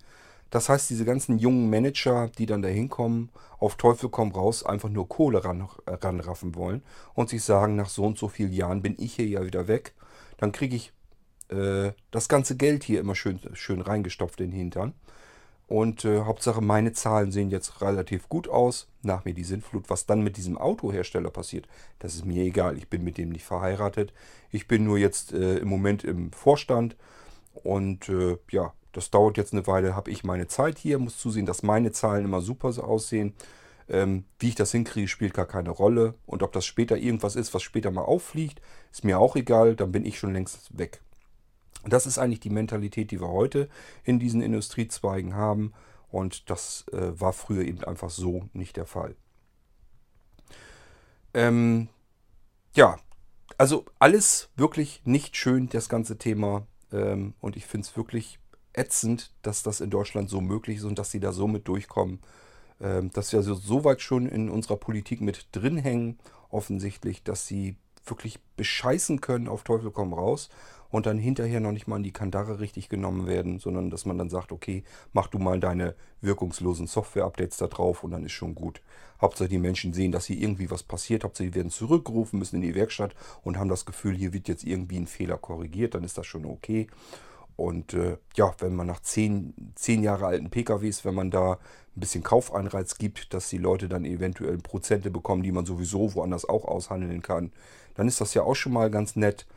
Das 0.49 0.69
heißt, 0.69 0.89
diese 0.89 1.05
ganzen 1.05 1.39
jungen 1.39 1.69
Manager, 1.69 2.29
die 2.37 2.45
dann 2.45 2.61
da 2.61 2.67
hinkommen, 2.67 3.29
auf 3.57 3.75
Teufel 3.75 4.09
komm 4.09 4.31
raus, 4.31 4.63
einfach 4.63 4.89
nur 4.89 5.09
Kohle 5.09 5.43
ran, 5.43 5.67
ranraffen 5.87 6.53
wollen 6.53 6.83
und 7.15 7.29
sich 7.29 7.43
sagen, 7.43 7.75
nach 7.75 7.89
so 7.89 8.03
und 8.03 8.19
so 8.19 8.27
vielen 8.27 8.53
Jahren 8.53 8.81
bin 8.81 8.95
ich 8.99 9.15
hier 9.15 9.27
ja 9.27 9.45
wieder 9.45 9.67
weg, 9.67 9.93
dann 10.37 10.51
kriege 10.51 10.75
ich 10.75 10.93
äh, 11.49 11.93
das 12.11 12.29
ganze 12.29 12.55
Geld 12.55 12.83
hier 12.83 12.99
immer 12.99 13.15
schön, 13.15 13.39
schön 13.53 13.81
reingestopft 13.81 14.41
in 14.41 14.51
den 14.51 14.59
Hintern. 14.59 14.93
Und 15.73 16.05
äh, 16.05 16.19
Hauptsache, 16.19 16.61
meine 16.61 16.93
Zahlen 16.93 17.31
sehen 17.31 17.49
jetzt 17.49 17.81
relativ 17.81 18.29
gut 18.29 18.47
aus. 18.47 18.87
Nach 19.01 19.25
mir 19.25 19.33
die 19.33 19.43
Sintflut. 19.43 19.89
Was 19.89 20.05
dann 20.05 20.21
mit 20.21 20.37
diesem 20.37 20.55
Autohersteller 20.55 21.31
passiert, 21.31 21.67
das 21.97 22.13
ist 22.13 22.25
mir 22.25 22.43
egal. 22.43 22.77
Ich 22.77 22.89
bin 22.89 23.03
mit 23.03 23.17
dem 23.17 23.29
nicht 23.29 23.43
verheiratet. 23.43 24.13
Ich 24.51 24.67
bin 24.67 24.83
nur 24.83 24.99
jetzt 24.99 25.33
äh, 25.33 25.57
im 25.57 25.67
Moment 25.69 26.03
im 26.03 26.31
Vorstand. 26.31 26.95
Und 27.55 28.07
äh, 28.07 28.37
ja, 28.51 28.71
das 28.91 29.09
dauert 29.09 29.35
jetzt 29.37 29.51
eine 29.51 29.65
Weile. 29.65 29.95
Habe 29.95 30.11
ich 30.11 30.23
meine 30.23 30.45
Zeit 30.45 30.77
hier. 30.77 30.99
Muss 30.99 31.17
zusehen, 31.17 31.47
dass 31.47 31.63
meine 31.63 31.91
Zahlen 31.91 32.25
immer 32.25 32.41
super 32.41 32.71
so 32.71 32.83
aussehen. 32.83 33.33
Ähm, 33.89 34.25
wie 34.37 34.49
ich 34.49 34.55
das 34.55 34.71
hinkriege, 34.71 35.07
spielt 35.07 35.33
gar 35.33 35.47
keine 35.47 35.71
Rolle. 35.71 36.13
Und 36.27 36.43
ob 36.43 36.51
das 36.51 36.67
später 36.67 36.97
irgendwas 36.97 37.35
ist, 37.35 37.51
was 37.55 37.63
später 37.63 37.89
mal 37.89 38.03
auffliegt, 38.03 38.61
ist 38.91 39.05
mir 39.05 39.17
auch 39.17 39.35
egal. 39.35 39.75
Dann 39.75 39.91
bin 39.91 40.05
ich 40.05 40.19
schon 40.19 40.33
längst 40.33 40.77
weg. 40.77 41.01
Das 41.85 42.05
ist 42.05 42.17
eigentlich 42.17 42.39
die 42.39 42.49
Mentalität, 42.49 43.11
die 43.11 43.19
wir 43.19 43.29
heute 43.29 43.69
in 44.03 44.19
diesen 44.19 44.41
Industriezweigen 44.41 45.35
haben. 45.35 45.73
Und 46.09 46.49
das 46.49 46.85
äh, 46.91 47.19
war 47.19 47.33
früher 47.33 47.63
eben 47.63 47.83
einfach 47.83 48.09
so 48.09 48.47
nicht 48.53 48.77
der 48.77 48.85
Fall. 48.85 49.15
Ähm, 51.33 51.89
ja, 52.75 52.97
also 53.57 53.85
alles 53.99 54.49
wirklich 54.55 55.01
nicht 55.05 55.35
schön, 55.35 55.69
das 55.69 55.89
ganze 55.89 56.17
Thema. 56.17 56.67
Ähm, 56.91 57.33
und 57.41 57.57
ich 57.57 57.65
finde 57.65 57.87
es 57.87 57.97
wirklich 57.97 58.39
ätzend, 58.73 59.33
dass 59.41 59.63
das 59.63 59.81
in 59.81 59.89
Deutschland 59.89 60.29
so 60.29 60.41
möglich 60.41 60.77
ist 60.77 60.83
und 60.83 60.99
dass 60.99 61.11
sie 61.11 61.19
da 61.19 61.31
so 61.31 61.47
mit 61.47 61.67
durchkommen. 61.67 62.19
Ähm, 62.79 63.11
dass 63.11 63.29
sie 63.29 63.37
also 63.37 63.55
so 63.55 63.83
weit 63.83 64.01
schon 64.01 64.27
in 64.27 64.49
unserer 64.49 64.77
Politik 64.77 65.21
mit 65.21 65.47
drin 65.51 65.77
hängen, 65.77 66.19
offensichtlich, 66.49 67.23
dass 67.23 67.47
sie 67.47 67.75
wirklich 68.05 68.39
bescheißen 68.55 69.21
können 69.21 69.47
auf 69.47 69.63
Teufel 69.63 69.91
komm 69.91 70.13
raus 70.13 70.49
und 70.93 71.07
dann 71.07 71.17
hinterher 71.17 71.59
noch 71.59 71.71
nicht 71.71 71.87
mal 71.87 71.97
in 71.97 72.03
die 72.03 72.11
Kandare 72.11 72.59
richtig 72.59 72.87
genommen 72.87 73.25
werden, 73.25 73.57
sondern 73.57 73.89
dass 73.89 74.05
man 74.05 74.19
dann 74.19 74.29
sagt, 74.29 74.51
okay, 74.51 74.83
mach 75.11 75.25
du 75.25 75.39
mal 75.39 75.59
deine 75.59 75.95
wirkungslosen 76.21 76.85
Software-Updates 76.85 77.57
da 77.57 77.65
drauf 77.65 78.03
und 78.03 78.11
dann 78.11 78.23
ist 78.23 78.33
schon 78.33 78.53
gut. 78.53 78.79
Hauptsache 79.19 79.49
die 79.49 79.57
Menschen 79.57 79.93
sehen, 79.93 80.11
dass 80.11 80.27
hier 80.27 80.37
irgendwie 80.37 80.69
was 80.69 80.83
passiert, 80.83 81.23
Hauptsache 81.23 81.47
die 81.47 81.55
werden 81.55 81.71
zurückgerufen, 81.71 82.37
müssen 82.37 82.57
in 82.57 82.61
die 82.61 82.75
Werkstatt 82.75 83.15
und 83.41 83.57
haben 83.57 83.69
das 83.69 83.87
Gefühl, 83.87 84.15
hier 84.15 84.33
wird 84.33 84.47
jetzt 84.47 84.63
irgendwie 84.63 84.97
ein 84.97 85.07
Fehler 85.07 85.39
korrigiert, 85.39 85.95
dann 85.95 86.03
ist 86.03 86.19
das 86.19 86.27
schon 86.27 86.45
okay. 86.45 86.85
Und 87.55 87.95
äh, 87.95 88.17
ja, 88.35 88.53
wenn 88.59 88.75
man 88.75 88.85
nach 88.85 88.99
zehn, 88.99 89.55
zehn 89.73 90.03
Jahre 90.03 90.27
alten 90.27 90.51
PKWs, 90.51 91.05
wenn 91.05 91.15
man 91.15 91.31
da 91.31 91.53
ein 91.53 91.99
bisschen 91.99 92.21
Kaufeinreiz 92.21 92.99
gibt, 92.99 93.33
dass 93.33 93.49
die 93.49 93.57
Leute 93.57 93.89
dann 93.89 94.05
eventuell 94.05 94.59
Prozente 94.59 95.09
bekommen, 95.09 95.41
die 95.41 95.51
man 95.51 95.65
sowieso 95.65 96.13
woanders 96.13 96.47
auch 96.47 96.65
aushandeln 96.65 97.23
kann, 97.23 97.51
dann 97.95 98.07
ist 98.07 98.21
das 98.21 98.35
ja 98.35 98.43
auch 98.43 98.55
schon 98.55 98.73
mal 98.73 98.91
ganz 98.91 99.15
nett 99.15 99.47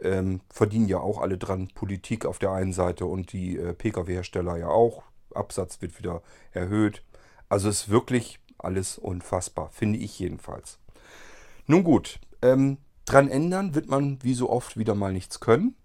ähm, 0.00 0.40
verdienen 0.50 0.88
ja 0.88 0.98
auch 0.98 1.20
alle 1.20 1.38
dran. 1.38 1.68
Politik 1.74 2.26
auf 2.26 2.38
der 2.38 2.52
einen 2.52 2.72
Seite 2.72 3.06
und 3.06 3.32
die 3.32 3.56
äh, 3.56 3.72
Pkw-Hersteller 3.74 4.56
ja 4.56 4.68
auch. 4.68 5.02
Absatz 5.34 5.80
wird 5.82 5.98
wieder 5.98 6.22
erhöht. 6.52 7.02
Also 7.48 7.68
ist 7.68 7.88
wirklich 7.88 8.40
alles 8.58 8.98
unfassbar, 8.98 9.70
finde 9.70 9.98
ich 9.98 10.18
jedenfalls. 10.18 10.78
Nun 11.66 11.84
gut, 11.84 12.20
ähm, 12.42 12.78
dran 13.04 13.28
ändern 13.28 13.74
wird 13.74 13.88
man 13.88 14.18
wie 14.22 14.34
so 14.34 14.50
oft 14.50 14.76
wieder 14.76 14.94
mal 14.94 15.12
nichts 15.12 15.40
können. 15.40 15.76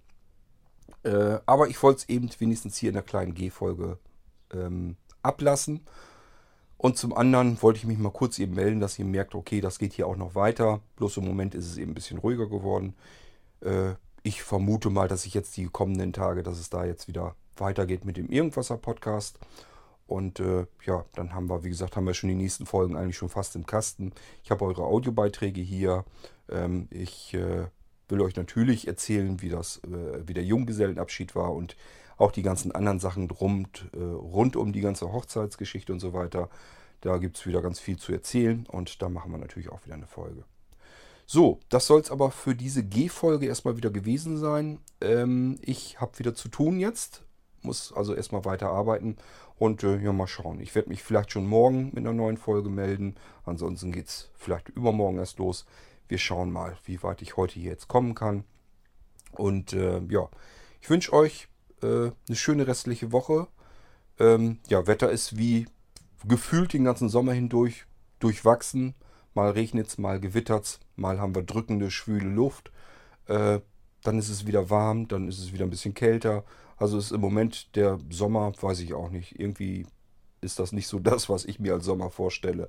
Äh, 1.04 1.40
aber 1.46 1.70
ich 1.70 1.82
wollte 1.82 2.00
es 2.00 2.10
eben 2.10 2.30
wenigstens 2.40 2.78
hier 2.78 2.90
in 2.90 2.96
der 2.96 3.04
kleinen 3.04 3.34
G-Folge 3.34 3.98
ähm, 4.54 4.98
ablassen. 5.22 5.82
Und 6.78 6.98
zum 6.98 7.14
anderen 7.14 7.62
wollte 7.62 7.78
ich 7.78 7.86
mich 7.86 7.98
mal 7.98 8.12
kurz 8.12 8.40
eben 8.40 8.56
melden, 8.56 8.80
dass 8.80 8.98
ihr 9.00 9.06
merkt, 9.06 9.36
okay, 9.36 9.60
das 9.60 9.80
geht 9.80 9.94
hier 9.94 10.08
auch 10.08 10.16
noch 10.16 10.36
weiter. 10.36 10.80
Bloß 10.96 11.18
im 11.18 11.26
Moment 11.26 11.54
ist 11.56 11.66
es 11.66 11.78
eben 11.78 11.92
ein 11.92 11.96
bisschen 11.96 12.20
ruhiger 12.20 12.48
geworden. 12.48 12.96
Äh, 13.62 13.96
ich 14.24 14.44
vermute 14.44 14.90
mal, 14.90 15.08
dass 15.08 15.26
ich 15.26 15.34
jetzt 15.34 15.56
die 15.58 15.66
kommenden 15.66 16.14
Tage, 16.14 16.44
dass 16.44 16.60
es 16.60 16.70
da 16.70 16.86
jetzt 16.86 17.08
wieder 17.08 17.36
weitergeht 17.58 18.06
mit 18.06 18.18
dem 18.18 18.30
Irgendwasser-Podcast. 18.30 19.40
Und 20.08 20.40
äh, 20.40 20.66
ja, 20.86 21.06
dann 21.14 21.34
haben 21.34 21.50
wir, 21.50 21.64
wie 21.64 21.70
gesagt, 21.70 21.96
haben 21.96 22.06
wir 22.06 22.14
schon 22.14 22.30
die 22.30 22.36
nächsten 22.36 22.66
Folgen 22.66 22.98
eigentlich 22.98 23.18
schon 23.18 23.30
fast 23.30 23.56
im 23.56 23.66
Kasten. 23.66 24.12
Ich 24.44 24.50
habe 24.50 24.66
eure 24.66 24.84
Audiobeiträge 24.84 25.62
hier. 25.62 26.04
Ähm, 26.50 26.88
ich 26.90 27.34
äh, 27.36 27.68
will 28.08 28.22
euch 28.22 28.36
natürlich 28.36 28.88
erzählen, 28.88 29.42
wie, 29.42 29.50
das, 29.50 29.82
äh, 29.84 30.28
wie 30.28 30.34
der 30.34 30.44
Junggesellenabschied 30.44 31.36
war 31.36 31.54
und 31.54 31.76
auch 32.18 32.32
die 32.32 32.42
ganzen 32.42 32.72
anderen 32.72 33.00
Sachen 33.00 33.30
rund, 33.30 33.90
äh, 33.94 34.00
rund 34.00 34.56
um 34.56 34.74
die 34.74 34.82
ganze 34.82 35.12
Hochzeitsgeschichte 35.12 35.94
und 35.94 36.00
so 36.00 36.12
weiter. 36.14 36.50
Da 37.02 37.18
gibt 37.18 37.38
es 37.38 37.46
wieder 37.46 37.62
ganz 37.62 37.80
viel 37.80 37.98
zu 37.98 38.12
erzählen 38.12 38.66
und 38.68 39.02
da 39.02 39.10
machen 39.10 39.32
wir 39.32 39.38
natürlich 39.38 39.70
auch 39.70 39.86
wieder 39.86 39.96
eine 39.96 40.08
Folge. 40.08 40.44
So, 41.32 41.60
das 41.70 41.86
soll 41.86 42.02
es 42.02 42.10
aber 42.10 42.32
für 42.32 42.56
diese 42.56 42.84
G-Folge 42.84 43.46
erstmal 43.46 43.78
wieder 43.78 43.92
gewesen 43.92 44.36
sein. 44.40 44.80
Ähm, 45.00 45.60
ich 45.62 46.02
habe 46.02 46.18
wieder 46.18 46.34
zu 46.34 46.50
tun 46.50 46.80
jetzt. 46.80 47.22
Muss 47.62 47.94
also 47.94 48.16
erstmal 48.16 48.46
weiter 48.46 48.70
arbeiten. 48.70 49.16
Und 49.60 49.84
äh, 49.84 50.00
ja, 50.00 50.12
mal 50.12 50.26
schauen. 50.26 50.60
Ich 50.60 50.74
werde 50.74 50.90
mich 50.90 51.04
vielleicht 51.04 51.32
schon 51.32 51.46
morgen 51.46 51.92
mit 51.94 51.98
einer 52.00 52.14
neuen 52.14 52.38
Folge 52.38 52.72
melden. 52.72 53.14
Ansonsten 53.46 53.92
geht 53.92 54.08
es 54.08 54.32
vielleicht 54.34 54.70
übermorgen 54.70 55.20
erst 55.20 55.38
los. 55.38 55.68
Wir 56.08 56.18
schauen 56.18 56.52
mal, 56.52 56.76
wie 56.86 57.04
weit 57.04 57.22
ich 57.22 57.38
heute 57.38 57.60
hier 57.60 57.70
jetzt 57.70 57.88
kommen 57.88 58.16
kann. 58.16 58.44
Und 59.34 59.74
äh, 59.74 60.02
ja, 60.10 60.30
ich 60.82 60.90
wünsche 60.90 61.14
euch 61.14 61.48
äh, 61.84 62.10
eine 62.28 62.36
schöne 62.38 62.66
restliche 62.66 63.12
Woche. 63.12 63.48
Ähm, 64.18 64.58
ja, 64.68 64.88
Wetter 64.88 65.12
ist 65.12 65.38
wie 65.38 65.68
gefühlt 66.28 66.74
den 66.74 66.86
ganzen 66.86 67.08
Sommer 67.08 67.34
hindurch 67.34 67.86
durchwachsen. 68.18 68.96
Mal 69.40 69.52
regnet 69.52 69.88
es, 69.88 69.98
mal 69.98 70.20
gewittert 70.20 70.66
es, 70.66 70.80
mal 70.98 71.22
haben 71.22 71.34
wir 71.34 71.44
drückende, 71.44 71.92
schwüle 71.92 72.28
Luft. 72.28 72.74
Äh, 73.28 73.62
dann 74.04 74.20
ist 74.20 74.28
es 74.28 74.46
wieder 74.46 74.70
warm, 74.70 75.08
dann 75.08 75.30
ist 75.30 75.40
es 75.40 75.54
wieder 75.54 75.64
ein 75.64 75.70
bisschen 75.70 75.94
kälter. 75.94 76.44
Also 76.76 76.98
ist 76.98 77.14
im 77.14 77.22
Moment 77.22 77.74
der 77.78 78.00
Sommer, 78.10 78.52
weiß 78.60 78.82
ich 78.82 78.94
auch 78.94 79.10
nicht. 79.10 79.40
Irgendwie 79.40 79.88
ist 80.42 80.60
das 80.60 80.74
nicht 80.74 80.88
so 80.88 81.00
das, 81.12 81.30
was 81.30 81.46
ich 81.46 81.58
mir 81.58 81.72
als 81.72 81.86
Sommer 81.86 82.10
vorstelle. 82.10 82.68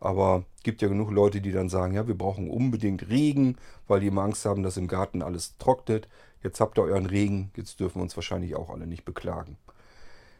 Aber 0.00 0.44
gibt 0.64 0.82
ja 0.82 0.88
genug 0.88 1.12
Leute, 1.12 1.40
die 1.40 1.52
dann 1.52 1.68
sagen, 1.68 1.94
ja, 1.94 2.08
wir 2.08 2.18
brauchen 2.18 2.50
unbedingt 2.50 3.08
Regen, 3.08 3.56
weil 3.86 4.00
die 4.00 4.08
immer 4.08 4.22
Angst 4.22 4.44
haben, 4.44 4.64
dass 4.64 4.76
im 4.76 4.88
Garten 4.88 5.22
alles 5.22 5.56
trocknet. 5.58 6.08
Jetzt 6.42 6.58
habt 6.58 6.78
ihr 6.78 6.82
euren 6.82 7.06
Regen, 7.06 7.52
jetzt 7.54 7.78
dürfen 7.78 8.00
wir 8.00 8.02
uns 8.02 8.16
wahrscheinlich 8.16 8.56
auch 8.56 8.70
alle 8.70 8.88
nicht 8.88 9.04
beklagen. 9.04 9.56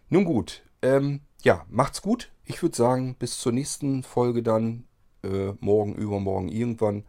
Nun 0.09 0.25
gut, 0.25 0.65
ähm, 0.83 1.21
ja, 1.43 1.65
macht's 1.69 2.03
gut. 2.03 2.33
Ich 2.45 2.63
würde 2.63 2.77
sagen, 2.77 3.15
bis 3.17 3.39
zur 3.39 3.53
nächsten 3.53 4.03
Folge 4.03 4.43
dann 4.43 4.88
äh, 5.23 5.53
morgen, 5.61 5.95
übermorgen, 5.95 6.49
irgendwann. 6.49 7.05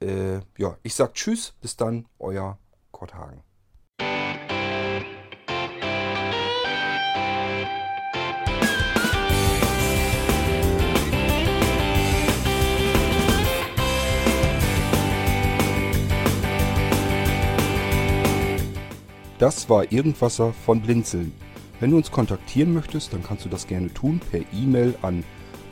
Äh, 0.00 0.40
ja, 0.58 0.76
ich 0.82 0.94
sag 0.94 1.14
Tschüss, 1.14 1.54
bis 1.60 1.76
dann, 1.76 2.06
euer 2.18 2.58
Kurt 2.92 3.14
Hagen. 3.14 3.42
Das 19.38 19.68
war 19.68 19.92
Irgendwasser 19.92 20.54
von 20.54 20.80
Blinzeln. 20.80 21.32
Wenn 21.78 21.90
du 21.90 21.98
uns 21.98 22.10
kontaktieren 22.10 22.72
möchtest, 22.72 23.12
dann 23.12 23.22
kannst 23.22 23.44
du 23.44 23.50
das 23.50 23.66
gerne 23.66 23.92
tun 23.92 24.18
per 24.30 24.40
E-Mail 24.52 24.94
an 25.02 25.24